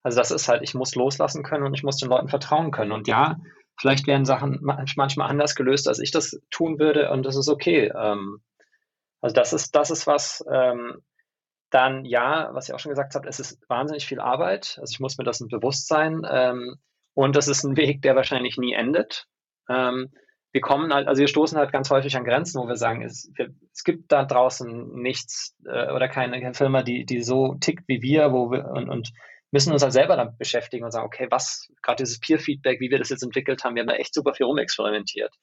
also 0.03 0.17
das 0.17 0.31
ist 0.31 0.49
halt, 0.49 0.63
ich 0.63 0.75
muss 0.75 0.95
loslassen 0.95 1.43
können 1.43 1.63
und 1.63 1.73
ich 1.73 1.83
muss 1.83 1.95
den 1.95 2.09
Leuten 2.09 2.27
vertrauen 2.27 2.71
können. 2.71 2.91
Und 2.91 3.07
ja, 3.07 3.37
vielleicht 3.79 4.07
werden 4.07 4.25
Sachen 4.25 4.59
manchmal 4.61 5.29
anders 5.29 5.55
gelöst, 5.55 5.87
als 5.87 5.99
ich 5.99 6.11
das 6.11 6.41
tun 6.51 6.77
würde. 6.77 7.09
Und 7.11 7.25
das 7.25 7.37
ist 7.37 7.47
okay. 7.47 7.89
Ähm, 7.95 8.41
also 9.21 9.33
das 9.33 9.53
ist, 9.53 9.75
das 9.75 9.91
ist 9.91 10.07
was, 10.07 10.43
ähm, 10.51 11.01
dann 11.75 12.05
ja, 12.05 12.49
was 12.53 12.69
ich 12.69 12.73
auch 12.73 12.79
schon 12.79 12.91
gesagt 12.91 13.15
habe, 13.15 13.27
es 13.27 13.39
ist 13.39 13.59
wahnsinnig 13.67 14.05
viel 14.05 14.21
Arbeit. 14.21 14.77
Also 14.79 14.93
ich 14.93 15.01
muss 15.01 15.17
mir 15.17 15.25
das 15.25 15.39
bewusst 15.39 15.87
sein. 15.87 16.25
Ähm, 16.29 16.77
und 17.13 17.35
das 17.35 17.49
ist 17.49 17.63
ein 17.65 17.75
Weg, 17.75 18.01
der 18.01 18.15
wahrscheinlich 18.15 18.57
nie 18.57 18.73
endet. 18.73 19.27
Ähm, 19.69 20.09
wir 20.53 20.61
kommen 20.61 20.93
halt, 20.93 21.09
also 21.09 21.19
wir 21.19 21.27
stoßen 21.27 21.57
halt 21.57 21.73
ganz 21.73 21.89
häufig 21.89 22.15
an 22.15 22.23
Grenzen, 22.23 22.61
wo 22.61 22.67
wir 22.67 22.77
sagen, 22.77 23.01
es, 23.01 23.29
wir, 23.35 23.49
es 23.73 23.83
gibt 23.83 24.09
da 24.13 24.23
draußen 24.23 24.93
nichts 25.01 25.53
äh, 25.65 25.91
oder 25.91 26.07
keine, 26.07 26.39
keine, 26.39 26.53
Firma, 26.53 26.81
die, 26.81 27.05
die 27.05 27.21
so 27.21 27.55
tickt 27.55 27.83
wie 27.87 28.01
wir, 28.01 28.31
wo 28.31 28.51
wir 28.51 28.65
und, 28.67 28.87
und 28.89 29.11
müssen 29.51 29.73
uns 29.73 29.83
halt 29.83 29.91
selber 29.91 30.15
damit 30.15 30.37
beschäftigen 30.37 30.85
und 30.85 30.91
sagen, 30.91 31.05
okay, 31.05 31.27
was, 31.29 31.67
gerade 31.81 32.03
dieses 32.03 32.21
Peer-Feedback, 32.21 32.79
wie 32.79 32.89
wir 32.89 32.99
das 32.99 33.09
jetzt 33.09 33.23
entwickelt 33.23 33.65
haben, 33.65 33.75
wir 33.75 33.81
haben 33.81 33.89
da 33.89 33.95
echt 33.95 34.13
super 34.13 34.33
viel 34.33 34.45
rumexperimentiert. 34.45 35.33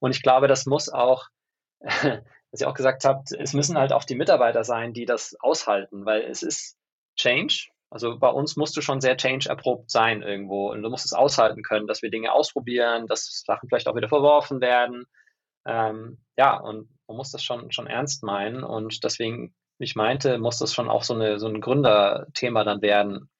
Und 0.00 0.14
ich 0.14 0.22
glaube, 0.22 0.48
das 0.48 0.66
muss 0.66 0.90
auch 0.90 1.28
was 2.52 2.60
ihr 2.60 2.68
auch 2.68 2.74
gesagt 2.74 3.04
habt, 3.04 3.32
es 3.32 3.54
müssen 3.54 3.78
halt 3.78 3.92
auch 3.92 4.04
die 4.04 4.14
Mitarbeiter 4.14 4.62
sein, 4.62 4.92
die 4.92 5.06
das 5.06 5.34
aushalten, 5.40 6.04
weil 6.04 6.22
es 6.22 6.42
ist 6.42 6.76
Change. 7.16 7.68
Also 7.90 8.18
bei 8.18 8.28
uns 8.28 8.56
musst 8.56 8.76
du 8.76 8.82
schon 8.82 9.00
sehr 9.00 9.16
change-erprobt 9.16 9.90
sein 9.90 10.22
irgendwo 10.22 10.70
und 10.70 10.82
du 10.82 10.90
musst 10.90 11.06
es 11.06 11.12
aushalten 11.12 11.62
können, 11.62 11.86
dass 11.86 12.02
wir 12.02 12.10
Dinge 12.10 12.32
ausprobieren, 12.32 13.06
dass 13.06 13.42
Sachen 13.44 13.68
vielleicht 13.68 13.88
auch 13.88 13.96
wieder 13.96 14.08
verworfen 14.08 14.60
werden. 14.60 15.04
Ähm, 15.66 16.22
ja, 16.36 16.56
und 16.58 16.88
man 17.06 17.16
muss 17.16 17.30
das 17.32 17.42
schon, 17.42 17.70
schon 17.72 17.86
ernst 17.86 18.22
meinen 18.22 18.64
und 18.64 19.02
deswegen, 19.04 19.54
wie 19.78 19.84
ich 19.84 19.96
meinte, 19.96 20.38
muss 20.38 20.58
das 20.58 20.74
schon 20.74 20.90
auch 20.90 21.02
so, 21.02 21.14
eine, 21.14 21.38
so 21.38 21.48
ein 21.48 21.60
Gründerthema 21.60 22.64
dann 22.64 22.82
werden. 22.82 23.30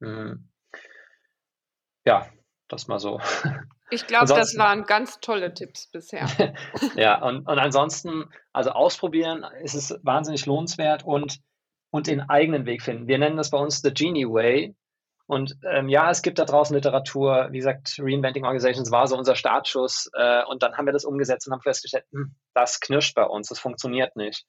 Hm. 0.00 0.48
Ja, 2.04 2.28
das 2.68 2.88
mal 2.88 2.98
so. 2.98 3.20
Ich 3.90 4.06
glaube, 4.06 4.26
das 4.26 4.56
waren 4.58 4.84
ganz 4.84 5.20
tolle 5.20 5.54
Tipps 5.54 5.86
bisher. 5.90 6.26
ja, 6.96 7.22
und, 7.22 7.48
und 7.48 7.58
ansonsten, 7.58 8.30
also 8.52 8.70
ausprobieren 8.70 9.44
ist 9.62 9.74
es 9.74 9.98
wahnsinnig 10.02 10.46
lohnenswert 10.46 11.04
und, 11.04 11.38
und 11.90 12.06
den 12.06 12.20
eigenen 12.20 12.66
Weg 12.66 12.82
finden. 12.82 13.06
Wir 13.06 13.18
nennen 13.18 13.36
das 13.36 13.50
bei 13.50 13.58
uns 13.58 13.80
The 13.80 13.92
Genie 13.92 14.26
Way. 14.26 14.74
Und 15.26 15.56
ähm, 15.70 15.88
ja, 15.88 16.10
es 16.10 16.22
gibt 16.22 16.38
da 16.38 16.44
draußen 16.44 16.74
Literatur, 16.74 17.48
wie 17.50 17.58
gesagt, 17.58 17.96
Reinventing 17.98 18.44
Organizations 18.44 18.90
war 18.90 19.06
so 19.06 19.16
unser 19.16 19.34
Startschuss. 19.34 20.10
Äh, 20.14 20.44
und 20.44 20.62
dann 20.62 20.76
haben 20.76 20.86
wir 20.86 20.94
das 20.94 21.04
umgesetzt 21.04 21.46
und 21.46 21.52
haben 21.52 21.60
festgestellt, 21.60 22.04
hm, 22.12 22.34
das 22.54 22.80
knirscht 22.80 23.14
bei 23.14 23.24
uns, 23.24 23.48
das 23.48 23.58
funktioniert 23.58 24.16
nicht. 24.16 24.46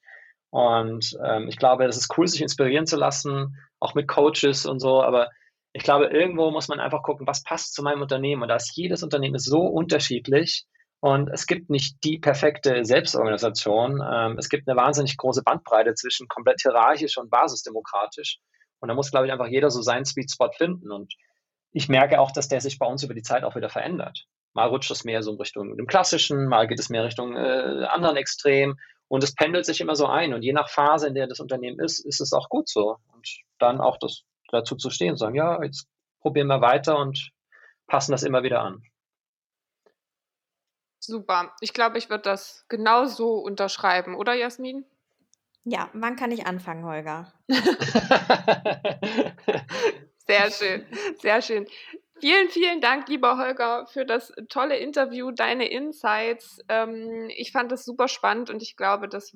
Und 0.50 1.16
ähm, 1.24 1.48
ich 1.48 1.58
glaube, 1.58 1.84
es 1.84 1.96
ist 1.96 2.16
cool, 2.16 2.26
sich 2.26 2.42
inspirieren 2.42 2.86
zu 2.86 2.96
lassen, 2.96 3.56
auch 3.78 3.94
mit 3.94 4.08
Coaches 4.08 4.66
und 4.66 4.80
so, 4.80 5.02
aber 5.02 5.30
ich 5.72 5.82
glaube, 5.82 6.06
irgendwo 6.06 6.50
muss 6.50 6.68
man 6.68 6.80
einfach 6.80 7.02
gucken, 7.02 7.26
was 7.26 7.42
passt 7.42 7.74
zu 7.74 7.82
meinem 7.82 8.02
Unternehmen. 8.02 8.42
Und 8.42 8.48
da 8.48 8.56
ist 8.56 8.76
jedes 8.76 9.02
Unternehmen 9.02 9.38
so 9.38 9.60
unterschiedlich. 9.60 10.64
Und 11.00 11.30
es 11.30 11.46
gibt 11.46 11.70
nicht 11.70 12.02
die 12.04 12.18
perfekte 12.18 12.84
Selbstorganisation. 12.84 14.02
Ähm, 14.04 14.36
es 14.38 14.48
gibt 14.48 14.68
eine 14.68 14.76
wahnsinnig 14.76 15.16
große 15.16 15.42
Bandbreite 15.42 15.94
zwischen 15.94 16.28
komplett 16.28 16.60
hierarchisch 16.60 17.16
und 17.16 17.30
basisdemokratisch. 17.30 18.38
Und 18.80 18.88
da 18.88 18.94
muss, 18.94 19.10
glaube 19.10 19.26
ich, 19.26 19.32
einfach 19.32 19.46
jeder 19.46 19.70
so 19.70 19.80
seinen 19.80 20.04
Sweet 20.04 20.30
Spot 20.30 20.50
finden. 20.52 20.90
Und 20.90 21.14
ich 21.72 21.88
merke 21.88 22.20
auch, 22.20 22.32
dass 22.32 22.48
der 22.48 22.60
sich 22.60 22.78
bei 22.78 22.86
uns 22.86 23.02
über 23.02 23.14
die 23.14 23.22
Zeit 23.22 23.44
auch 23.44 23.54
wieder 23.54 23.70
verändert. 23.70 24.26
Mal 24.52 24.68
rutscht 24.68 24.90
es 24.90 25.04
mehr 25.04 25.22
so 25.22 25.30
in 25.32 25.38
Richtung 25.38 25.76
dem 25.76 25.86
Klassischen, 25.86 26.48
mal 26.48 26.66
geht 26.66 26.80
es 26.80 26.90
mehr 26.90 27.04
Richtung 27.04 27.36
äh, 27.36 27.86
anderen 27.88 28.16
Extrem. 28.16 28.76
Und 29.06 29.22
es 29.24 29.34
pendelt 29.34 29.64
sich 29.64 29.80
immer 29.80 29.94
so 29.94 30.06
ein. 30.06 30.34
Und 30.34 30.42
je 30.42 30.52
nach 30.52 30.68
Phase, 30.68 31.06
in 31.06 31.14
der 31.14 31.28
das 31.28 31.40
Unternehmen 31.40 31.80
ist, 31.80 32.04
ist 32.04 32.20
es 32.20 32.32
auch 32.32 32.48
gut 32.48 32.68
so. 32.68 32.96
Und 33.12 33.26
dann 33.58 33.80
auch 33.80 33.96
das 33.98 34.24
dazu 34.50 34.76
zu 34.76 34.90
stehen 34.90 35.12
und 35.12 35.16
sagen, 35.16 35.34
ja, 35.34 35.62
jetzt 35.62 35.88
probieren 36.20 36.48
wir 36.48 36.60
weiter 36.60 36.98
und 36.98 37.30
passen 37.86 38.12
das 38.12 38.22
immer 38.22 38.42
wieder 38.42 38.60
an. 38.60 38.82
Super. 40.98 41.54
Ich 41.60 41.72
glaube, 41.72 41.98
ich 41.98 42.10
würde 42.10 42.24
das 42.24 42.66
genauso 42.68 43.34
unterschreiben, 43.38 44.14
oder 44.14 44.34
Jasmin? 44.34 44.84
Ja, 45.64 45.88
wann 45.92 46.16
kann 46.16 46.30
ich 46.30 46.46
anfangen, 46.46 46.84
Holger? 46.84 47.32
sehr 50.26 50.50
schön, 50.50 50.86
sehr 51.18 51.42
schön. 51.42 51.66
Vielen, 52.20 52.50
vielen 52.50 52.80
Dank, 52.82 53.08
lieber 53.08 53.38
Holger, 53.38 53.86
für 53.86 54.04
das 54.04 54.32
tolle 54.50 54.76
Interview, 54.76 55.30
deine 55.30 55.70
Insights. 55.70 56.60
Ähm, 56.68 57.30
ich 57.34 57.50
fand 57.50 57.72
es 57.72 57.84
super 57.86 58.08
spannend 58.08 58.50
und 58.50 58.62
ich 58.62 58.76
glaube, 58.76 59.08
das 59.08 59.34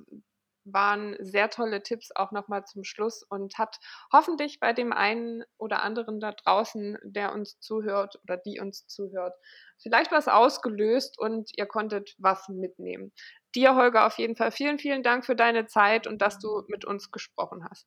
waren 0.64 1.16
sehr 1.20 1.50
tolle 1.50 1.82
Tipps 1.82 2.10
auch 2.14 2.32
nochmal 2.32 2.64
zum 2.64 2.84
Schluss 2.84 3.22
und 3.22 3.58
hat 3.58 3.78
hoffentlich 4.12 4.60
bei 4.60 4.72
dem 4.72 4.92
einen 4.92 5.44
oder 5.58 5.82
anderen 5.82 6.20
da 6.20 6.32
draußen, 6.32 6.98
der 7.02 7.32
uns 7.32 7.58
zuhört 7.60 8.18
oder 8.22 8.36
die 8.36 8.60
uns 8.60 8.86
zuhört, 8.86 9.34
vielleicht 9.78 10.12
was 10.12 10.28
ausgelöst 10.28 11.18
und 11.18 11.50
ihr 11.56 11.66
konntet 11.66 12.14
was 12.18 12.48
mitnehmen. 12.48 13.12
Dir, 13.54 13.76
Holger, 13.76 14.06
auf 14.06 14.18
jeden 14.18 14.36
Fall 14.36 14.50
vielen, 14.50 14.78
vielen 14.78 15.02
Dank 15.02 15.24
für 15.24 15.36
deine 15.36 15.66
Zeit 15.66 16.06
und 16.06 16.20
dass 16.20 16.38
du 16.38 16.64
mit 16.68 16.84
uns 16.84 17.10
gesprochen 17.10 17.64
hast. 17.68 17.86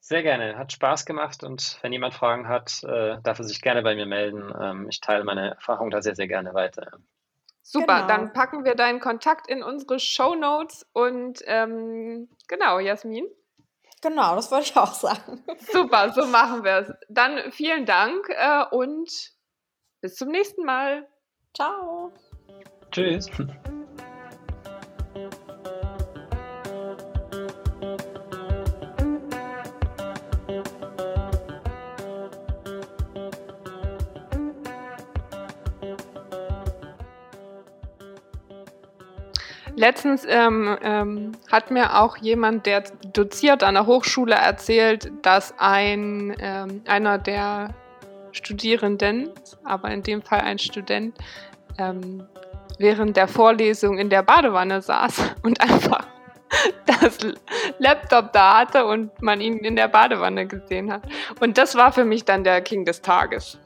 Sehr 0.00 0.22
gerne, 0.22 0.56
hat 0.56 0.72
Spaß 0.72 1.06
gemacht 1.06 1.42
und 1.42 1.78
wenn 1.82 1.92
jemand 1.92 2.14
Fragen 2.14 2.48
hat, 2.48 2.82
äh, 2.84 3.20
darf 3.22 3.38
er 3.38 3.44
sich 3.44 3.60
gerne 3.60 3.82
bei 3.82 3.94
mir 3.94 4.06
melden. 4.06 4.52
Ähm, 4.58 4.88
ich 4.88 5.00
teile 5.00 5.24
meine 5.24 5.56
Erfahrung 5.56 5.90
da 5.90 6.00
sehr, 6.00 6.14
sehr 6.14 6.28
gerne 6.28 6.54
weiter. 6.54 6.98
Super, 7.70 7.96
genau. 7.96 8.06
dann 8.06 8.32
packen 8.32 8.64
wir 8.64 8.74
deinen 8.74 8.98
Kontakt 8.98 9.46
in 9.46 9.62
unsere 9.62 9.98
Show 9.98 10.34
Notes 10.34 10.86
und 10.94 11.40
ähm, 11.44 12.30
genau, 12.48 12.78
Jasmin. 12.78 13.26
Genau, 14.00 14.36
das 14.36 14.50
wollte 14.50 14.70
ich 14.70 14.76
auch 14.76 14.94
sagen. 14.94 15.44
Super, 15.70 16.10
so 16.14 16.24
machen 16.26 16.64
wir 16.64 16.78
es. 16.78 16.92
Dann 17.10 17.52
vielen 17.52 17.84
Dank 17.84 18.26
äh, 18.30 18.64
und 18.70 19.10
bis 20.00 20.14
zum 20.14 20.30
nächsten 20.30 20.64
Mal. 20.64 21.06
Ciao. 21.54 22.10
Tschüss. 22.90 23.28
Letztens 39.78 40.26
ähm, 40.28 40.76
ähm, 40.82 41.32
hat 41.52 41.70
mir 41.70 42.00
auch 42.00 42.16
jemand, 42.16 42.66
der 42.66 42.82
doziert 43.12 43.62
an 43.62 43.74
der 43.74 43.86
Hochschule, 43.86 44.34
erzählt, 44.34 45.12
dass 45.22 45.54
ein, 45.56 46.34
ähm, 46.40 46.82
einer 46.88 47.16
der 47.16 47.76
Studierenden, 48.32 49.30
aber 49.62 49.92
in 49.92 50.02
dem 50.02 50.22
Fall 50.22 50.40
ein 50.40 50.58
Student, 50.58 51.16
ähm, 51.78 52.26
während 52.78 53.16
der 53.16 53.28
Vorlesung 53.28 53.98
in 53.98 54.10
der 54.10 54.24
Badewanne 54.24 54.82
saß 54.82 55.36
und 55.42 55.60
einfach 55.60 56.08
das 56.84 57.18
Laptop 57.78 58.32
da 58.32 58.58
hatte 58.58 58.84
und 58.84 59.22
man 59.22 59.40
ihn 59.40 59.58
in 59.58 59.76
der 59.76 59.86
Badewanne 59.86 60.48
gesehen 60.48 60.92
hat. 60.92 61.02
Und 61.38 61.56
das 61.56 61.76
war 61.76 61.92
für 61.92 62.04
mich 62.04 62.24
dann 62.24 62.42
der 62.42 62.62
King 62.62 62.84
des 62.84 63.00
Tages. 63.00 63.60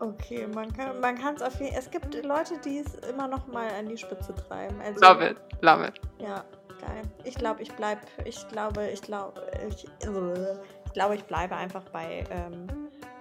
Okay, 0.00 0.46
man 0.46 0.72
kann 0.72 1.00
man 1.00 1.16
es 1.36 1.42
auf 1.42 1.60
jeden 1.60 1.74
Es 1.74 1.90
gibt 1.90 2.14
Leute, 2.24 2.58
die 2.64 2.78
es 2.78 2.94
immer 3.08 3.28
noch 3.28 3.46
mal 3.46 3.68
an 3.78 3.88
die 3.88 3.96
Spitze 3.96 4.34
treiben. 4.34 4.80
Also, 4.80 5.00
love 5.00 5.26
it, 5.26 5.36
love 5.60 5.86
it. 5.86 6.00
Ja, 6.18 6.44
geil. 6.80 7.02
Ich 7.24 7.34
glaube, 7.34 7.62
ich 7.62 7.72
bleibe, 7.72 8.00
ich 8.24 8.46
glaube, 8.48 8.88
ich 8.88 9.02
glaube, 9.02 9.40
ich, 9.68 9.84
ich 9.84 10.92
glaube, 10.92 11.14
ich 11.14 11.24
bleibe 11.24 11.56
einfach 11.56 11.84
bei, 11.90 12.24
ähm, 12.30 12.66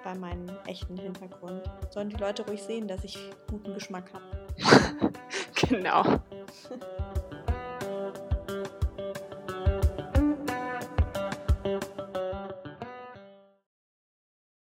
bei 0.03 0.15
meinem 0.15 0.49
echten 0.67 0.97
Hintergrund. 0.97 1.63
Sollen 1.89 2.09
die 2.09 2.17
Leute 2.17 2.45
ruhig 2.45 2.61
sehen, 2.61 2.87
dass 2.87 3.03
ich 3.03 3.17
guten 3.49 3.73
Geschmack 3.73 4.11
habe. 4.13 5.13
genau. 5.55 6.03